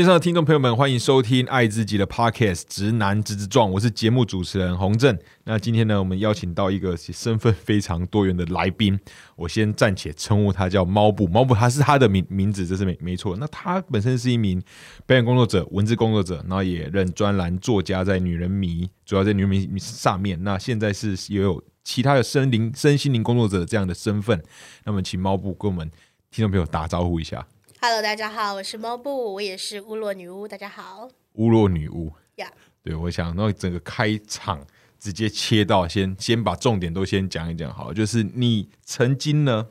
[0.00, 5.18] 线上的听众朋友们，欢迎收听爱自己的 Podcast《直男直直撞》，我是节目主持人洪正。
[5.44, 8.98] 那今天呢，我们邀请到一个身份非常多元的来宾，
[9.36, 11.26] 我先暂且称呼他叫猫布。
[11.26, 13.36] 猫布，他是他的名名字，这是没没错。
[13.36, 14.58] 那他本身是一名
[15.04, 20.42] 表演工作者、文字工作者，然后也任专栏作家，在《女人迷》主要在《女人迷》上面。
[20.42, 24.42] 那现在是也有其他的身灵、身心灵工作者这样的身份。
[24.86, 25.90] 那么，请猫布跟我们
[26.30, 27.46] 听众朋友打招呼一下。
[27.82, 30.46] Hello，大家好，我是猫布，我也是乌洛女巫。
[30.46, 32.12] 大家好，乌洛女巫。
[32.34, 32.46] 呀，
[32.82, 34.62] 对我想，那整个开场
[34.98, 39.66] 直接切到，先先把重点都先讲一讲，好，就是你曾经呢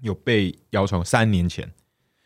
[0.00, 1.72] 有被谣传，三年前。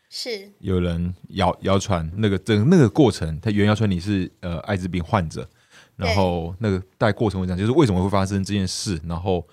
[0.09, 0.51] 是。
[0.57, 5.47] 有人谣谣传那个整那个过程，他原谣传你是呃艾滋病患者，
[5.95, 9.47] 然后那个带过程我讲，就是为什么会发生这件事，然后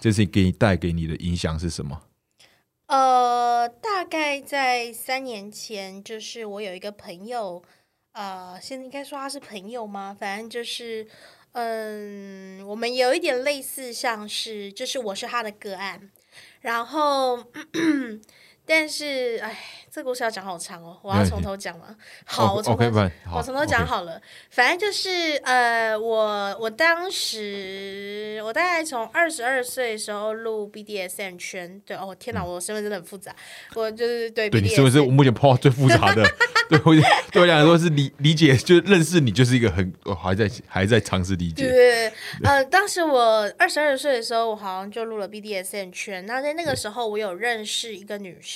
[0.00, 2.02] 这事情给你带给你的影响是什么？
[2.86, 7.62] 呃，大概在三年前，就是我有一个朋友，
[8.12, 10.16] 呃，现在应该说他是朋友吗？
[10.18, 11.06] 反正就是，
[11.52, 16.10] 嗯，我们有一点类似，像是，就是我是他的个案，
[16.60, 17.44] 然后。
[18.66, 19.56] 但是，哎，
[19.90, 21.94] 这故事要讲好长哦，我要从头讲吗？
[22.26, 22.84] 好，我从头，
[23.32, 24.20] 我从头讲好了。
[24.50, 33.34] 反正就是，呃，我我当时，我大概从二十二岁的时候入 BDSM 圈，对哦，天哪，我身份真的很复杂，
[33.74, 36.24] 我就是对，对你是不是我目前碰到最复杂的？
[36.68, 36.92] 对我
[37.30, 41.62] 对我来说是理理解，就认识你就是一个很，我还在还在尝试理解。
[41.68, 46.26] 对，呃，当时我二十二岁的时候，我好像就入了 BDSM 圈。
[46.26, 48.55] 那在那个时候，我有认识一个女生。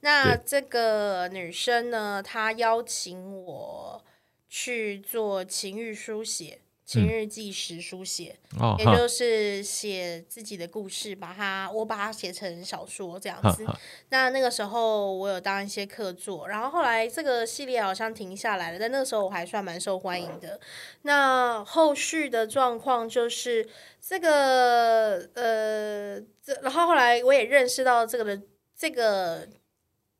[0.00, 4.04] 那这个女生呢，她邀请我
[4.48, 6.60] 去做情欲书写。
[6.84, 8.36] 情日记时书写，
[8.76, 13.64] 也就是写自己的故事，把它我把它写成小说这样子。
[14.08, 20.58] 那那个时候我有当一些客座，然后后来这个系列好像停下来了，但那个时候我还算蛮受欢迎的。
[21.02, 23.68] 那后续的状况就是
[24.00, 28.42] 这个呃，这然后后来我也认识到这个的
[28.80, 29.46] 这个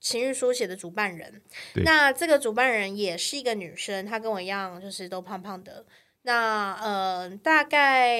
[0.00, 1.40] 情欲书写的主办人。
[1.76, 5.86] 那这个主办人也是一个女生，她跟我一样，就是都胖胖的。
[6.24, 8.18] 那呃，大概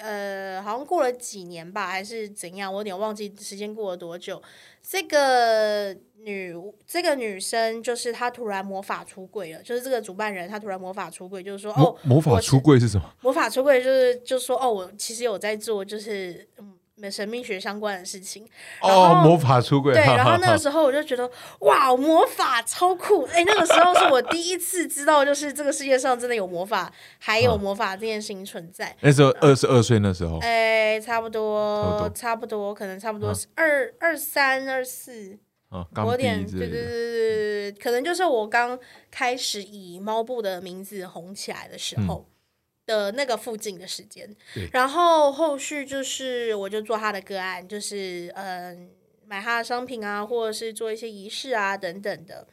[0.00, 2.72] 呃，好像过了几年吧，还是怎样？
[2.72, 4.40] 我有点忘记时间过了多久。
[4.80, 6.54] 这个女，
[6.86, 13.12] 这个女生就是她突然魔法出柜了，就是这个主办人，她突然魔法出柜，就是说哦，魔法出柜是什么？
[13.22, 16.76] 魔法出柜就是就说哦，我其实有在做，就是嗯。
[17.08, 18.44] 神秘学相关的事情
[18.80, 21.30] 哦，魔法出轨对，然后那个时候我就觉得
[21.60, 23.24] 哇，魔法超酷！
[23.26, 28.96] 哎，那个时候是我第一次知道，就是这个世界上真的有魔法，还有魔法这件事情存在。
[29.00, 35.38] 那时候二十二岁，那时候哎，差不多，差不多，可能差不多是二二三二四
[35.68, 38.76] 啊，有点对对对对对，可能就是我刚
[39.10, 42.26] 开始以猫布的名字红起来的时候。
[42.90, 44.28] 的那个附近的时间，
[44.72, 48.90] 然后后续就是我就做他的个案，就是嗯
[49.28, 52.44] 买他的商品啊，或者是做一些仪式啊等等的。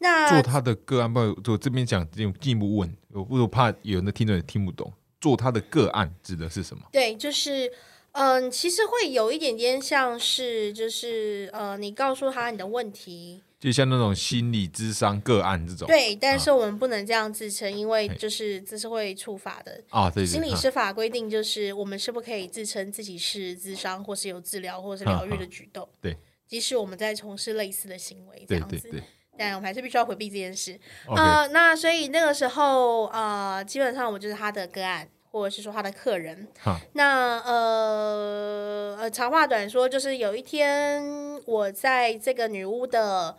[0.00, 1.20] 那做他的个案，不，
[1.50, 4.92] 我这边讲进进一步问，我不怕有人的听众也听不懂。
[5.18, 6.82] 做他的个案指的是什么？
[6.92, 7.72] 对，就是
[8.12, 13.42] 嗯，其实会有一点点像是，就是呃，你告诉他你的问题。
[13.66, 20.08] 就像那种心理智商个案这种，对，但是我们不能这样自称，因为就是这是会触法的啊。
[20.08, 25.88] 对，心理师法规定就是我们是不可以自称自己是智商或是有治疗或者是疗愈的举动。
[26.00, 26.16] 对，
[26.46, 29.02] 即使我们在从事类似的行为这样子，
[29.36, 30.78] 但我们还是必须要回避这件事。
[31.08, 36.46] 呃，那所以那个时候呃，基本上我就是他的个案，或者是说他的客人。
[36.92, 41.02] 那呃呃，长话短说，就是有一天
[41.46, 43.36] 我在这个女巫的。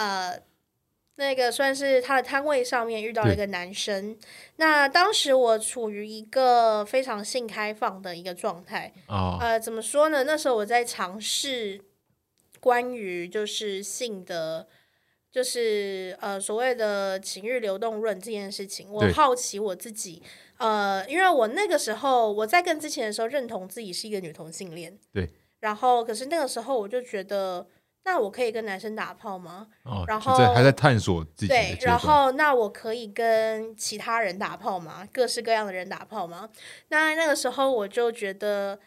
[0.00, 0.42] 呃，
[1.16, 4.16] 那个算是他的摊位上面遇到了一个男生。
[4.56, 10.24] 那当时我处于一个非常性开放的一个状态呃，怎么说呢？
[10.24, 11.78] 那时候我在尝试
[12.60, 14.66] 关于就是性的，
[15.30, 18.90] 就是呃所谓的情欲流动论这件事情。
[18.90, 20.22] 我好奇我自己，
[20.56, 25.28] 呃，因为我那个时候我在跟之前的时候认同自己是一个女同性恋，对。
[25.58, 27.66] 然后，可是那个时候我就觉得。
[28.02, 29.68] 那我可以跟男生打炮吗？
[29.84, 31.48] 哦，然后还在探索自己。
[31.48, 35.06] 对，然后那我可以跟其他人打炮吗？
[35.12, 36.48] 各式各样的人打炮吗？
[36.88, 38.80] 那那个时候我就觉得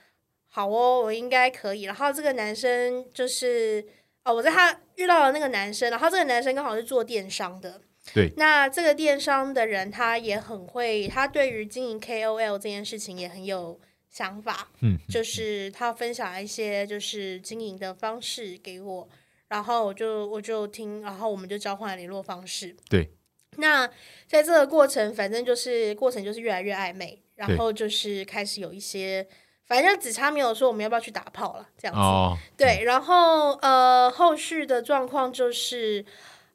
[0.50, 1.84] 好哦，我应该可以。
[1.84, 3.86] 然后这个男生就是
[4.26, 7.80] 哦，我在他遇到了那个男生，然后这个男生刚好是做电商的。
[8.14, 13.80] 对，那这个电商的人他也很会，他对于经营 KOL 这件事情也很有。
[14.14, 19.10] 想法，嗯，就是他分享一些就是经营的方式给我，
[19.48, 22.76] 然后我就我就听，然后我们就交换联络方式。
[22.88, 23.10] 对，
[23.58, 23.90] 那
[24.28, 29.28] 在这个过程，反正就是过程就是越来越暧昧，然后就是开始有一些，
[29.66, 32.00] 反正只差没有说我们要不要去打炮了这样子。
[32.00, 36.06] 哦，对，然后呃，后续的状况就是，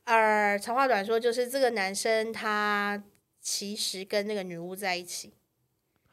[0.05, 3.03] 呃，长话短说，就是这个男生他
[3.41, 5.33] 其实跟那个女巫在一起，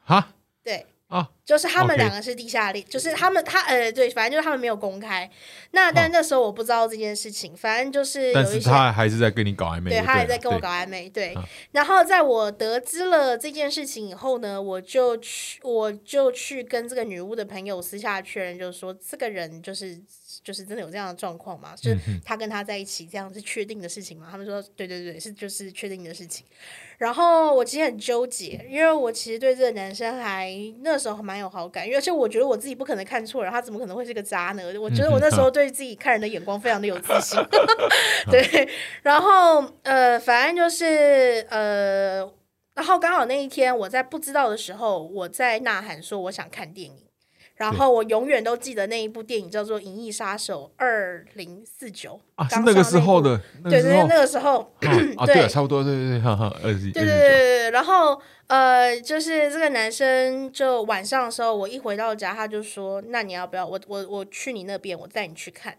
[0.02, 0.34] 哈？
[0.64, 5.30] 对，啊，就是他们两个是地下恋，就是他们他呃对，反正就是他们没有公开。
[5.70, 8.68] 那但那时候我不知道这件事情，反正就是但是有一些。
[8.68, 11.44] 他还是在跟你搞暧昧，对他还在跟我搞暧昧，对啊。
[11.70, 19.96] 然后在我得知了这件事情以后呢，我就去，我就去跟这个女巫的朋友私下确认，就是说这个人就是
[20.46, 21.74] 就是真的有这样的状况吗？
[21.74, 24.28] 就是他跟他在一起这样是确定的事情吗？
[24.30, 26.46] 他们说对对对，是就是确定的事情。
[26.98, 30.52] 然后我其实很纠结，因为我其实对这个男生还
[30.82, 34.62] 那时候蛮有好感，因为而且我觉得我自己不可能看错人，他怎么可能会是个渣呢？
[34.80, 37.36] 我觉得我那时候对自己看人的眼光非常的有自信。
[38.30, 38.68] 对，
[39.02, 42.18] 然后呃，反正就是呃，
[42.74, 47.05] 然后刚好那一天我在不知道的时候，我在呐喊说我想看电影。
[47.56, 54.70] 然后我永远都记得那一部电影叫做《银翼杀手二零四九》啊，是那个时候的，那对对，那个时候，
[55.16, 65.78] 啊，对差不多，对对对，哈哈，二十，对对对对对，然后呃，就是这个男生就晚上的时候，我一回到家，他就说：“那你要不要我我我去你那边，我带你去看对。”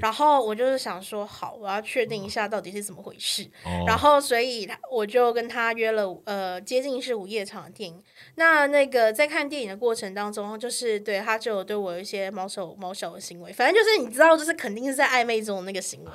[0.00, 3.44] 然后我就是想说，好，我要确定一下到底是怎么回事。
[3.64, 8.02] 哦，然后，所以他我就跟他约了，呃，接近是午夜场的电影。
[8.36, 16.10] 那那个在看电影的过程当中，就是对他就有对我有一些毛手毛脚的行为，反正就是你知道，就是肯定是在暧昧中的那个行为。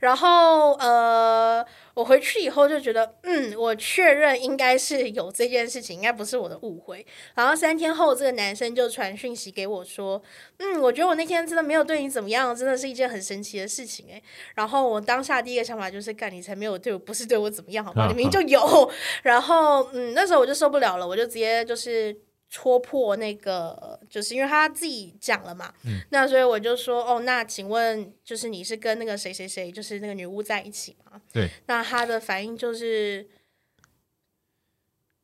[0.00, 1.64] 然后呃，
[1.94, 7.04] 我回去以后就觉得，嗯，我确认应该是有这件事情，应该不是我的误会。
[7.34, 10.22] 然后三天后，这个男生就传讯息给我说，
[10.58, 14.22] 嗯，我觉得我那天真的没有对你怎么样，真的是一件很神奇的事情诶。
[14.54, 18.06] 然后我当下第一个想法就是，干你才没有对我，不是对我怎么样，好吗？
[18.08, 18.90] 你明明就有。
[19.22, 22.16] 然后嗯，那时候我就受不了了，我就直接就是。
[22.54, 25.72] 戳破那个，就是因为他自己讲了嘛，
[26.10, 31.22] 那所以我就说，哦，那请问，就是你是跟那个谁谁谁，就是那个女巫在一起吗？
[31.32, 33.26] 对，那他的反应就是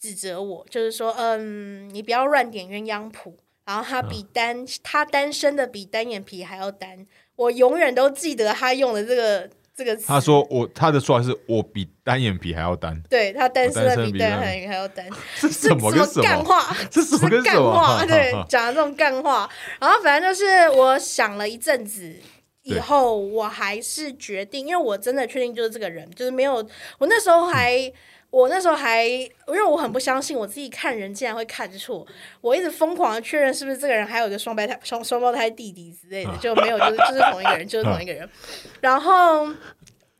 [0.00, 3.36] 指责我，就是说，嗯，你不要乱点鸳鸯谱。
[3.66, 7.06] 然后他比单，他单身的比单眼皮还要单。
[7.36, 10.04] 我永远都记得他用的这个这个词。
[10.08, 15.06] 他说我他的说法是我比单眼皮还要单，对他单身的比单眼皮还要单。
[15.40, 16.22] 这什么跟什么？
[16.22, 16.76] 干话？
[16.90, 17.70] 这什么跟干什么？
[17.72, 17.98] 话？
[17.98, 19.48] 哈对讲的这种干话。
[19.80, 22.16] 然后反正就是我想了一阵子。
[22.64, 26.56] 以后我还是决定，因为我真的确定就是这个人，就是没有。
[26.98, 27.90] 我那时候还，
[28.30, 32.06] 我那时候还，因为我很不相信我自己看人竟然会看错，
[32.42, 38.28] 我一直疯狂的确认是不是这个人还有一个双胞胎、双双胞胎弟弟之类的，就没有，就是就是同一个人，就是同一个人。
[38.82, 39.48] 然后，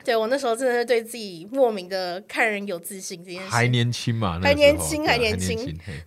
[0.05, 5.57] 对我那时候真的是对自己莫名的看人有自信这件事，还年轻嘛，那还年轻还还年轻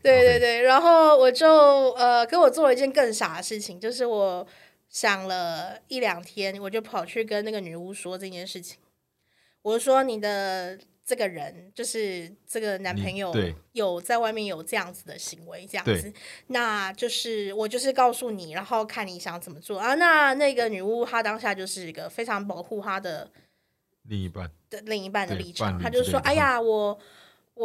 [0.02, 4.48] 对对对，然后我就呃，跟我做了一件更傻的事情，就是我
[4.90, 8.80] 想了一两天，我就跑去跟那个女巫说这件事情。
[9.62, 13.34] 我说你的这个人，就是这个男朋友，
[13.74, 16.14] 有在外面有这样子的行为，这样子，
[16.48, 19.80] 那就是我就是告诉你，然后看你想怎么做。
[19.80, 19.96] 啊。
[19.96, 23.30] 那那个女巫她当下就是一个非常保护她的
[24.04, 24.50] 另一半。
[24.70, 26.98] 的另一半的立场，她就说：“之类的哎呀，我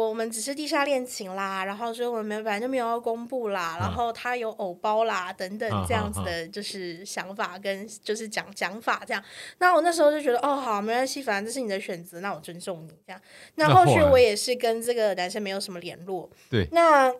[0.05, 9.23] 我们只是地下恋情啦，然后所以我们本来就没有要公布啦，然嗯后他有偶包啦，等等嗯这样子的，就是想法跟就是讲讲法这样。
[9.57, 13.21] 那我那时候就觉得，哦，好，没关系，反正这是你的选择，那我尊重你这样。
[13.55, 17.13] 那后续我也是跟这个男生没有什么联络，对那。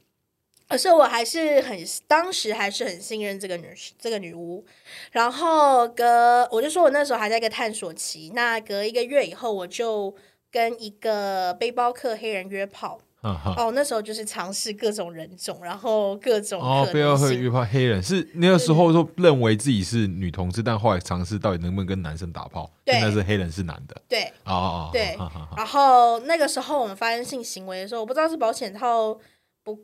[0.68, 1.77] 可是我还是很，
[2.08, 4.65] 当时还是很信任这个女这个女巫，
[5.12, 10.13] 然后隔我就说我那时候还在一个探索期，那隔一个月以后，我就
[10.56, 12.98] 跟一个背包客黑人约炮。
[13.22, 17.18] 哦，那时候就是尝试各种人种，然后各种哦，可不要。
[17.18, 25.18] 会约炮黑人是那个时候说认为自己是女同志，但后来尝试到底能不能跟男生打炮，对现在是黑人是男的，对，哦对
[25.58, 29.18] 然后那个时候我们发生性行为的时候，我不知道是保险套
[29.64, 29.80] 不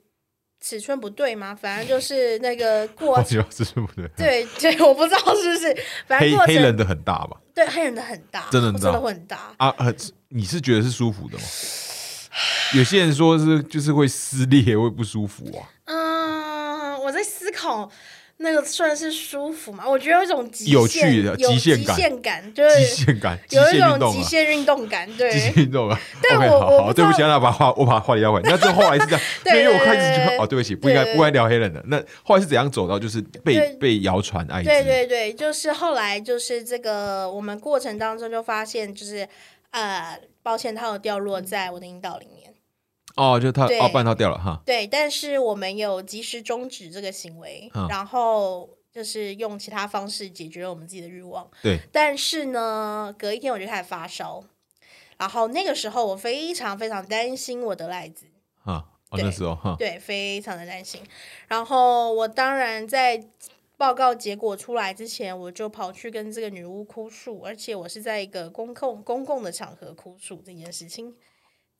[0.60, 1.56] 尺寸不对吗？
[1.56, 5.75] 反正就是那个过我觉得是不对，对对，我不知道是不是，
[6.06, 7.40] 反正黑人的很大吧？
[7.53, 9.53] 对黑人的很大，真的很大真的会很大。
[9.58, 9.96] 啊，很
[10.29, 11.43] 你是觉得是舒服的吗？
[12.74, 15.67] 有些人说是就是会撕裂，会不舒服啊。
[15.86, 17.91] 嗯，我在思考
[18.41, 19.88] 那个算是舒服嘛？
[19.88, 26.00] 我觉得有一种极有限趣的极极限感限感，就极限感，有一种极限运动感，对极限运动啊。
[26.21, 28.50] 但 OK，我好对不起，那把话我把话题要回来。
[28.50, 31.81] 那这后来是这样， 对因为我开始对对就哦，对不起，不应该对对不该聊黑人的。
[31.88, 34.69] 那后来是怎样走到就是被被谣传艾滋？
[34.69, 39.27] 对对对，就是后来就是这个，我们过程当中就发现，就是
[39.71, 42.40] 呃，抱歉，它有掉落在我的阴道里面。
[43.22, 44.60] 哦，就他对哦，半套掉了哈。
[44.66, 51.48] 对，但是我们有及时终止这个行为，嗯然后就是用其他方式解决了我们自己的欲望。
[51.62, 54.44] 对，但是呢，隔一天我就开始发烧，
[55.18, 58.25] 然后那个时候我非常非常担心我得了艾滋，
[58.63, 61.01] 哈，哦，对那时候哈，对，非常的担心。
[61.48, 63.24] 然后我当然在
[63.78, 71.16] 报告结果出来之前，我就跑去跟这个女巫哭诉，而且我是在一个公共公共的场合哭诉这件事情。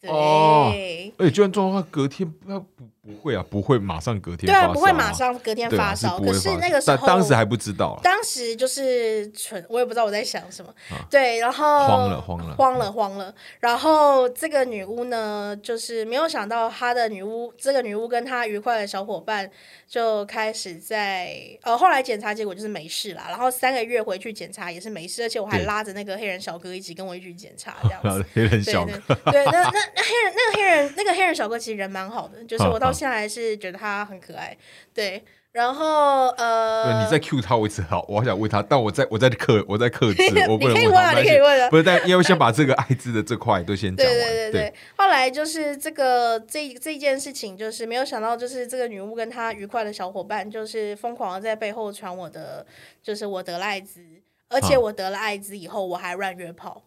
[0.02, 0.74] 对，哦
[1.18, 6.20] 而且就算状况隔天不不不会啊，不会马上隔天对啊，不会马上隔天发烧。
[6.20, 10.72] 可是那个时候，但当时还不知道啊，当时就是蠢，我也不知道我在想什么。
[10.92, 13.34] 啊 对，然后慌了慌了慌了，慌了。
[13.60, 19.50] 然后这个女巫呢，就是没有想到她的女巫，这个女巫跟她愉快的小伙伴
[19.88, 23.26] 就开始在呃，后来检查结果就是没事啦。
[23.30, 28.24] 然后三个月回去检查也是没事，而且我还拉着那个黑人小哥一起跟我一起检查，这样子。
[28.36, 28.92] 黑人小哥，
[29.32, 34.56] 对，那那那黑人那个黑人那个黑人小哥其实人蛮好的，就是我到好好现在还是觉得他很可爱。
[34.94, 52.66] 对，然后呃，对，你在 Q 他，我一直好，我好想问他，但我在我在克我在克制， 我不能你可以问他，你可以问啊不是，但因为先把这个艾滋的这块都先讲对完，对对对，后来就是这个这这件事情，就是没有想到，就是这个女巫跟她愉快的小伙伴，就是疯狂的在背后传我的，
[53.04, 54.02] 就是我得了艾滋，
[54.50, 56.82] 而且啊我得了艾滋以后，我还乱约炮。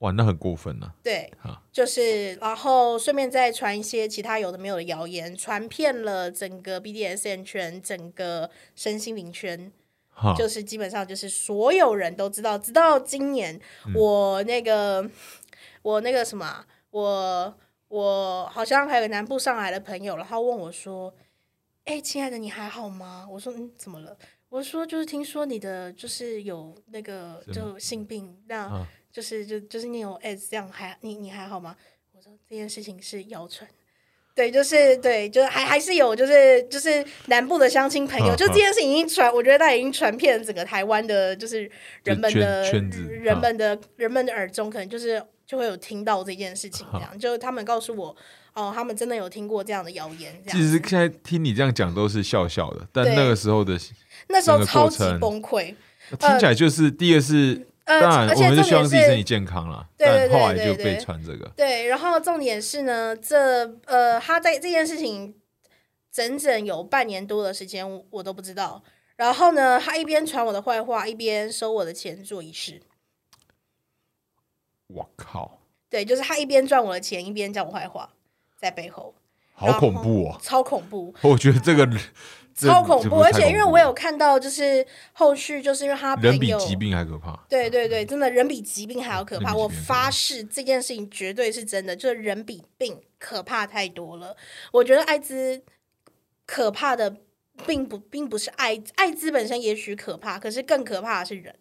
[0.00, 9.70] 哇，那很过分呐，对啊，就是然后顺便再传一些其他有的没有的谣言，传遍了整个 BDSN 圈，整个身心灵圈。
[10.12, 15.08] 哈，就是基本上就是所有人都知道，直到今年、嗯我那个
[15.82, 17.54] 我那个什么啊，我
[17.88, 21.14] 我好像还有个南部上来的朋友，然后问我说
[21.84, 24.16] ：“哎、亲爱的，你还好吗？”我说：“嗯，怎么了？”
[24.50, 28.86] 我说：“就是听说你的就是有那个就性病，那啊。
[29.12, 31.74] 就是就就是你有 S 这样还你你还好吗？”
[32.14, 33.68] 我说：“这件事情是谣传。”
[34.32, 41.70] 对，就是对，就是还还是有，就是就是南部的相亲朋友，嗯就这件事情已经传，我觉得他已经传遍整个台湾的，就是
[42.04, 48.16] 人们的人们的人们的耳中，可能就是就会有听到这件事情，这样，就他们告诉我，
[48.54, 50.58] 哦，他们真的有听过这样的谣言，这样。
[50.58, 53.78] 其实现在听你这样讲都是笑笑的，但那个时候的
[54.28, 55.74] 那时候超级崩溃，
[56.18, 65.34] 听起来就是第一个是，呃，当然我们就希望自己身体健康啦，对对但后来就被传这个，对，然后重点是呢，这呃，他在这件事情
[66.12, 68.82] 整整有半年多的时间，我我都不知道。
[69.16, 72.80] 然后呢，他一边传我的坏话，一边收我的钱做仪式。
[74.86, 75.58] 我靠，
[75.90, 78.10] 对，就是他一边赚我的钱，一边讲我坏话，
[78.60, 79.14] 在背后
[79.54, 80.38] 好恐怖哦！
[80.42, 81.88] 超恐怖， 我觉得这个
[82.54, 83.22] 超恐怖。
[83.22, 89.54] 而且因为我有看到，就是后续就是因为他人比疾病还可怕，对对对，真的人比疾病还要可怕。
[89.54, 94.36] 我发誓这件事情绝对是真的，就是人比病可怕太多了。
[94.72, 95.62] 我觉得艾滋
[96.46, 97.16] 可怕的
[97.66, 101.54] 并不并不是艾艾滋本身也许可怕，可是更可怕的是人，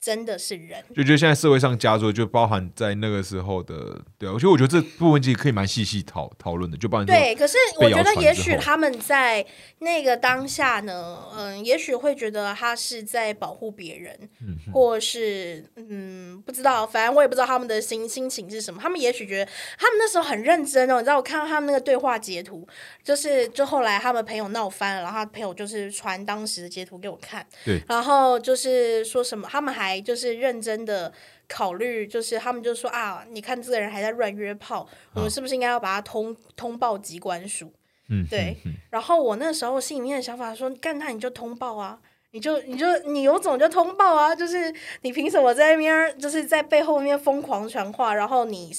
[0.00, 0.82] 真的是人。
[0.94, 9.44] 就觉得现在社会上加注，就包含在那个时候的，对啊，而且我觉得这部分其实可以蛮细细讨讨论的，就包含对，可是我觉得也许他们在
[9.80, 18.80] 那个当下呢，嗯，也许会觉得他是在保护别人，嗯或是嗯，不知道，反正我也不知道他们的心心情是什么。
[18.80, 22.66] 他们也许觉得他们那时候很认真哦，你知道，我看到他们那个对话截图，
[23.02, 31.12] 就是就后来他们朋友闹翻了，然后他朋友就是传当时的截图给我看，对，然后就是说什么，他们还就是认真的。
[31.50, 37.72] 考虑就是他们就说啊，你看这个人还在乱约炮，我们是不是应该要把他通通报机关署？
[38.10, 41.98] 嗯，对嗯，嗯然后我那时候心里面的想法说，干他你就通报啊，
[42.32, 48.70] 你就你就你有种就通报啊，就是你凭什么在那边就是在背后面疯狂传话，然后你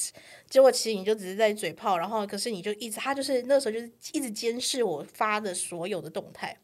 [0.47, 6.55] 结果其实你就只是在嘴炮，然后可是你就一直他就是那时候就是一直监视我发的所有的动态，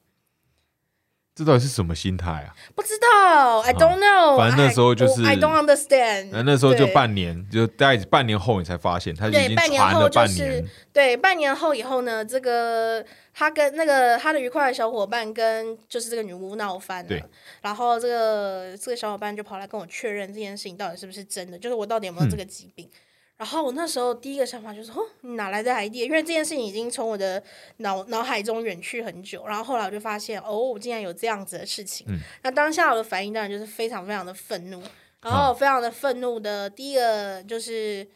[1.36, 2.56] 这到底是什么心态啊？
[2.74, 17.20] 不知道，I don't know，反正那时候就是 I, I don't understand，那那时候就半年，就大概半年后你才发现，他就已对，经半年后就是半年，对，半年后以后呢，这个他跟那个他的愉快的小伙伴跟就是这个女巫闹翻对。
[17.20, 17.25] 了，
[17.62, 22.89] 然后这个这个小伙伴就跑来跟我确认这件事情到底是不是真的，就是我到底有没有嗯这个疾病。
[23.38, 26.06] 然后我那时候第一个想法就是，哦，你哪来的 idea？
[26.06, 27.42] 因为这件事情已经从我的
[27.77, 29.46] 脑脑海中远去很久。
[29.46, 32.06] 然后后来我就发现，哦，竟然有这样子的事情。
[32.10, 34.82] 嗯那当下我的反应当然就是非常非常的愤怒，
[35.22, 38.08] 然后非常的愤怒的第一个就是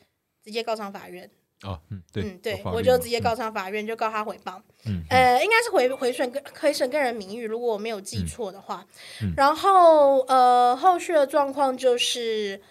[0.43, 1.29] 直接告上法院。
[1.63, 2.01] 哦，嗯，
[2.41, 4.61] 对，我就直接告上法院，就告他诽谤。
[4.85, 8.87] 嗯，呃，应该是回回损个回损个人名誉，如果我没有记错的话。
[9.21, 12.61] 嗯然后呃，后续的状况就是，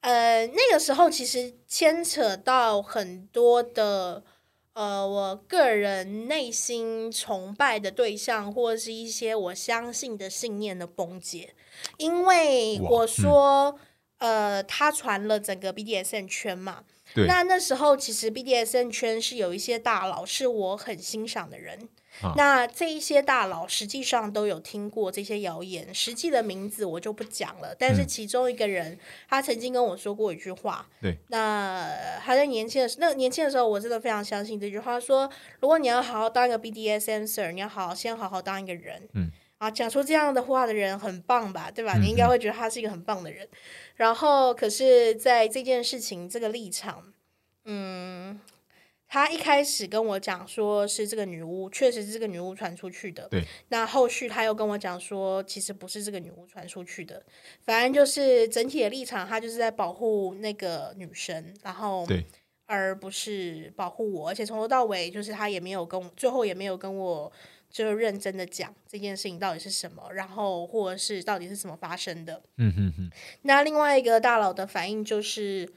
[0.00, 4.22] 呃，那个时候其实牵扯到很多的，
[4.74, 11.54] 呃，我个人内心崇拜的对象，或者是一些我相信的信念的崩解。
[11.96, 13.78] 因为我说，
[14.18, 16.84] 呃，他传了整个 BDSN 圈嘛，
[17.26, 21.88] 那那时候其实 BDSN 圈是有一些大佬是我很欣赏的人。
[22.34, 27.72] 那这一些大佬实际上都有听过这些谣言，实际的名字我就不讲了。
[27.78, 28.98] 但是其中一个人，
[29.28, 30.88] 他曾经跟我说过一句话。
[31.00, 31.88] 对，那
[32.24, 39.08] 他在年轻的时那年轻的时候，我真的非常相信这句话：说如果你要好好当一个 BDSN sir，你要好好先好好当一个人。
[39.12, 41.70] 嗯，啊，讲出这样的话的人很棒吧？
[41.70, 41.98] 对吧？
[42.00, 43.48] 你应该会觉得他是一个很棒的人。
[43.96, 47.12] 然后，可是在这件事情这个立场，
[47.64, 48.40] 嗯。
[49.10, 53.26] 他一开始跟我讲说是这个女巫，确实是这个女巫传出去的。
[53.30, 53.42] 对。
[53.68, 57.24] 那后续他又跟我讲说，其实不是这个女巫传出去的，
[57.64, 62.22] 反正就是整体的立场，他就是在保护那个女生，然后对，
[62.66, 64.28] 而不是保护我。
[64.28, 67.32] 而且从头到尾，就是他也没有跟，最后也没有跟我
[67.70, 72.42] 就认真的讲这件事情到底是什么，然后或者是到底是怎么发生的。
[72.56, 73.10] 嗯哼哼。
[73.42, 75.68] 那另外一个大佬的反应就是，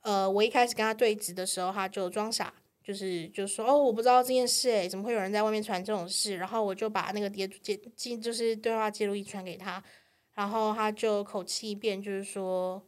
[0.00, 2.52] 呃，我一开始跟他对峙的时候，他就装傻。
[2.84, 6.36] 就是就说哦，我不知道这件事诶，怎么会有人在外面传这种事？
[6.36, 9.82] 然后我就把那个接接记就是对话记录一传给他，
[10.34, 12.80] 然后他就口气一变，就是说，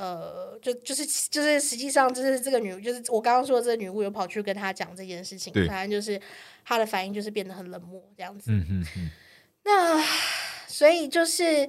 [0.00, 6.18] 呃，就就是就是实际上就是这个女，就是我刚刚说的这个女巫有跑去跟他讲这件事情，反正就是
[6.64, 8.50] 他的反应就是变得很冷漠这样子。
[8.50, 9.10] 嗯嗯嗯。
[9.64, 10.02] 那
[10.66, 11.68] 所以就是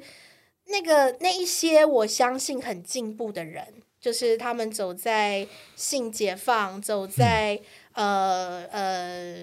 [0.67, 3.65] 那个那一些我相信很进步的人。
[4.01, 7.61] 就是他们走在性解放，走在
[7.93, 9.35] 呃呃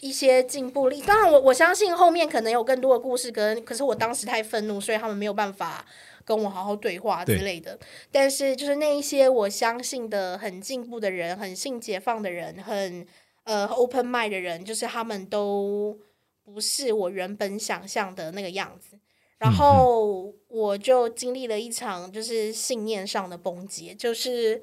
[0.00, 1.00] 一些进步力。
[1.02, 5.86] 当然，我我相信后面可能有更多的故事，跟可是我当时太愤怒，所以他们没有办法
[6.24, 7.78] 跟我好好对话之类的。
[8.10, 13.06] 但是，就是那一些我相信的很进步的人，很性解放的人，很
[13.44, 15.98] 呃 open mind 的人，就是他们都
[16.44, 18.98] 不是我原本想象的那个样子。
[19.38, 24.62] 然后我就经历了一场就是信念上的崩解，就是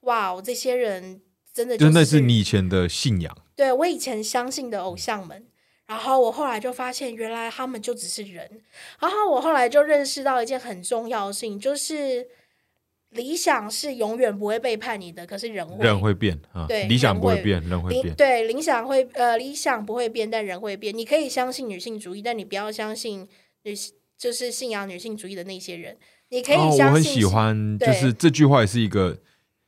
[0.00, 5.46] 哇，这些人真的真的是你以前的信仰，对我以前相信的偶像们。
[5.88, 8.48] 然后我后来就发现，原来他们就只是人。
[9.00, 12.28] 然后我后来就认识到一件很重要性，就是
[13.08, 20.96] 理想是永远不会背叛你的，可是人会人会变啊，对，理想不会变，人会变，对，理想会呃理想不会变，但人会变。
[20.96, 23.26] 你可以相信女性主义，但你不要相信
[23.64, 23.94] 女性。
[24.18, 25.96] 就是信仰女性主义的那些人，
[26.30, 26.86] 你可以相信。
[26.86, 29.16] 我很喜欢，就是这句话也是一个，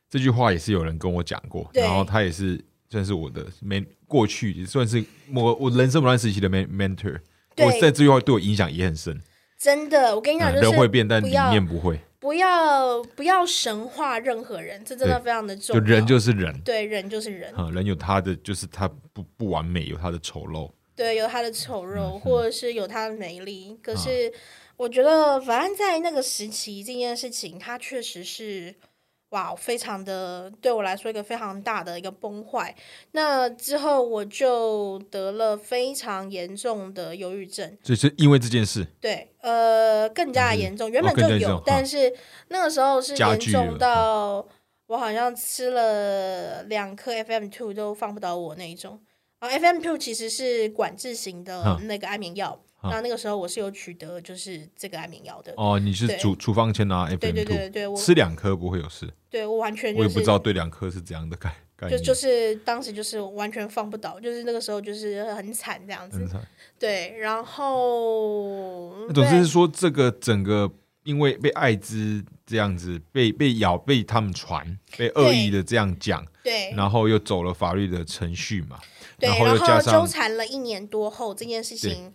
[0.09, 7.21] 这句话也是有人跟我讲过，然后他也是算是我的 men，过去也算是我我人生某段时期的 men mentor。
[7.57, 9.21] 我在这句话对我影响也很深。
[9.59, 12.01] 真的，我跟你讲，人会变，但理念不会。
[12.19, 15.81] 不要不要神化任何人，这真的非常的重要。
[15.81, 17.55] 就人就是人，对，人就是人。
[17.55, 20.71] 啊，人有他的，就是他不不完美，有他的丑陋。
[20.97, 23.79] 对，有他的丑陋，或者是有他的美丽。
[23.83, 24.31] 可是，
[24.77, 28.75] 我觉得，反正在那个时期，这件事情，他确实是
[29.31, 32.75] 哇，非常的对我来说一个非常大的一个崩坏。
[33.13, 38.87] 那之后，我就得了非常严重的忧郁症，就是因为这件事。
[39.01, 42.13] 对，呃，更加严重，原本就有，但是
[42.49, 44.47] 那个时候是严重到
[44.87, 49.01] 我好像吃了两颗 FM two 都放不倒我那一种。
[49.39, 55.53] 啊，FM two 其实是管制型的那个安眠药，那那个时候我是有取得就是这个安眠药的。
[55.57, 59.09] 哦，你是处处方签拿 FM 对对对对，吃两颗不会有事。
[59.29, 66.27] 对我完全我也不知道对两颗是怎样的概概念，就就是当时就是完全放不倒，就是那个时候就是很惨这样子。
[66.79, 70.71] 对，然后总之是说这个整个
[71.05, 78.79] 因为被艾滋这样子被被咬被他们传被恶意的这样讲，对，然后又走了法律的程序嘛。
[79.19, 82.11] 对，然后纠缠了一年多后，这件事情，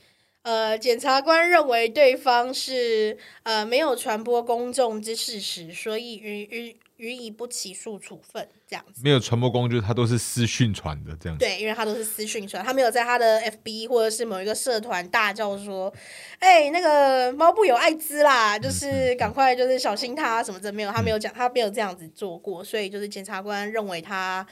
[0.45, 9.01] 呃，检察官认为对方是呃没有传播公众之事实，所以予予予以不起诉处分，这样子。
[9.03, 11.35] 没有传播公，就是他都是私讯传的这样。
[11.39, 15.91] 对，因为他都是私讯传，他没有在他的 FB 或者是某一个社团大叫说
[16.37, 24.45] ：“哎，那个猫布有艾滋啦，就是赶快就是小心他什么的。”没有，他没有讲，他没有这样子做过，所以就是检察官认为他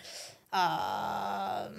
[0.50, 1.70] 呃。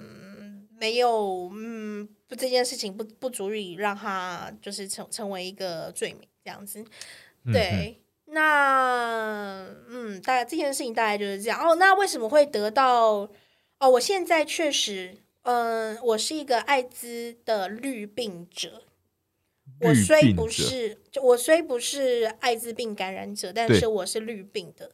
[0.79, 6.83] 没有，嗯，不，这件事情不不足以让他就是成成为一个罪名这样子。
[7.51, 11.59] 对，那嗯，大概这件事情大概就是这样。
[11.59, 13.29] 哦，那为什么会得到？
[13.77, 18.83] 哦，我现在确实，嗯，我是一个艾滋的绿病者。
[19.81, 24.91] 我虽不是，就我虽不是艾滋病感染者，但是我是绿病的。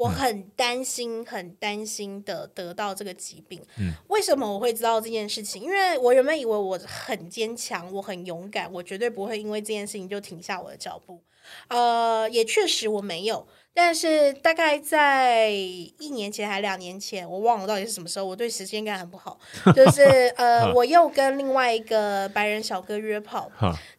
[0.00, 3.60] 我很担心，很担心的得到这个疾病。
[3.78, 5.62] 嗯为什么我会知道这件事情？
[5.62, 11.22] 因为我原本以为我很坚强，我很勇敢，我绝对不会因为这件事情就停下我的脚步。
[11.68, 18.24] 呃，也确实我没有，但是大概在一年前还两年前，我忘了到底是什么时候。
[18.24, 19.38] 我对时间感很不好，
[19.76, 20.02] 就是
[20.36, 23.50] 呃，我又跟另外一个白人小哥约炮，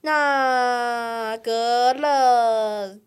[0.01, 2.97] 那隔了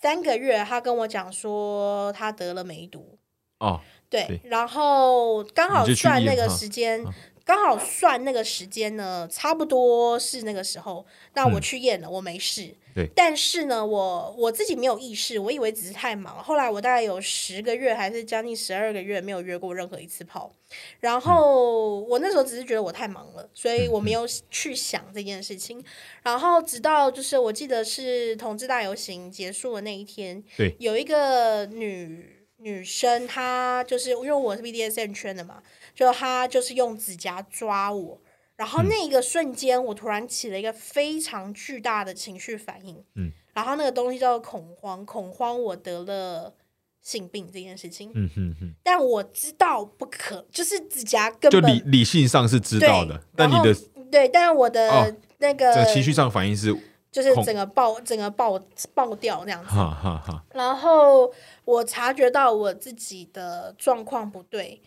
[0.00, 3.18] 三个月，他跟我讲说他得了梅毒，
[3.58, 7.12] 哦，对，对然后刚好算那个时间嗯，
[7.44, 11.04] 刚好算那个时间呢，差不多是那个时候。
[11.34, 12.74] 那我嗯去验了，我没事。
[12.98, 16.42] 对但是呢，我我自己没有意识，我以为只是太忙。
[16.42, 20.52] 后来我大概有十个月，还是将近十二个月没有约过任何一次炮。
[20.98, 25.82] 然后我那时候只是觉得我太忙了，所以我没有去想这件事情。
[26.22, 35.62] 然后直到就是我记得是同志大游行结束的那一天，对，有一个女女生，她就是因为我是 BDSM 圈的嘛，
[35.94, 38.20] 就她就是用指甲抓我。
[38.58, 38.88] 然后嗯。
[38.90, 46.52] 那个瞬间，我突然起了一个非常巨大的情绪反应，嗯，然后那个东西叫做恐慌，恐慌我得了
[47.00, 53.74] 性病这件事情，嗯哼哼，但我知道不可，就是指甲根就本理理性上是知道的，但你的
[54.10, 56.76] 对，但是我的哦那个、这个情绪上反应是
[57.10, 58.60] 就是恐整个爆整个爆
[58.92, 61.32] 爆掉那样子，哈哈哈，然后
[61.64, 64.82] 我察觉到我自己的状况不对，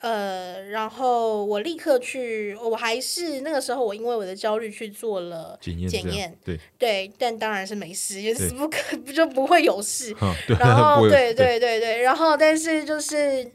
[0.00, 10.14] 呃，然后我立刻去，我还是那个时候我因为我的焦虑去做了检验检验，对，对，但当然是没事，也是不可不就不会有事。
[10.58, 13.50] 然后对对对对，然后但是就是。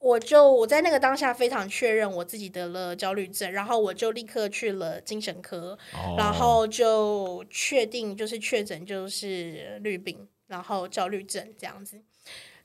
[0.00, 12.00] 我就我在那个当下非常确认我自己得了焦虑症，然后我就立刻去了精神科，哦然后就确定就是确诊就是绿病，然后焦虑症这样子。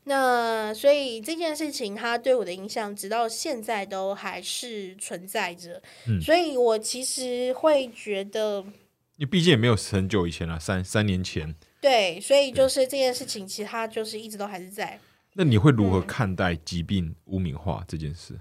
[0.06, 5.82] 那所以这件事情它对我的影响，直到现在都还是存在着。
[6.08, 8.66] 嗯所以我其实会觉得，
[9.16, 15.00] 你毕竟也没有很久以前了，三三年前，对，所以就是这件事情，其实它就是一直都还是在。
[15.34, 18.38] 那你会如何嗯看待疾病污名化这件事？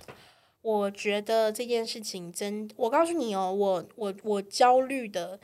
[0.62, 5.38] 我觉得这件事情真，我告诉你哦，我我我焦虑的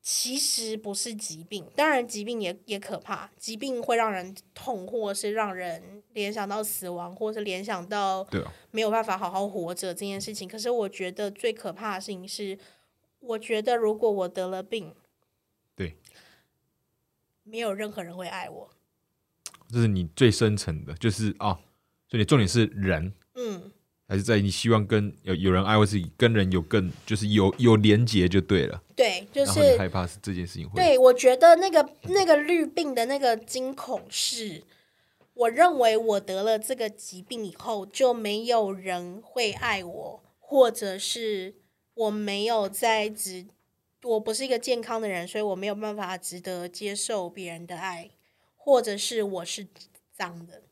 [0.00, 8.26] 其实不是疾病，当然疾病也也可怕，疾病会让人痛，或是让人联想到死亡，或是联想到
[8.70, 10.48] 没有办法好好活着这件事情。
[10.48, 12.58] 可是我觉得最可怕的事情是，
[13.20, 14.94] 我觉得如果我得了病，
[15.74, 15.98] 对，
[17.42, 18.70] 没有任何人会爱我。
[19.68, 21.60] 这是你最深层的，就是啊，
[22.08, 23.70] 所以你重点是人，嗯，
[24.08, 28.82] 还是在你希望跟有有人爱，或是跟人有更就是有有连结就对了。
[28.96, 34.62] 对，就是害怕是这件事情会对，我觉得那个那个绿病的那个惊恐是，
[35.34, 41.56] 我认为我得了这个疾病以后，就没有人会爱我，或者是
[41.92, 43.44] 我没有在值，
[44.04, 48.08] 我不是一个健康的人，所以我没有办法值得接受别人的爱，
[48.56, 49.66] 或者是我是
[50.16, 50.62] 脏的。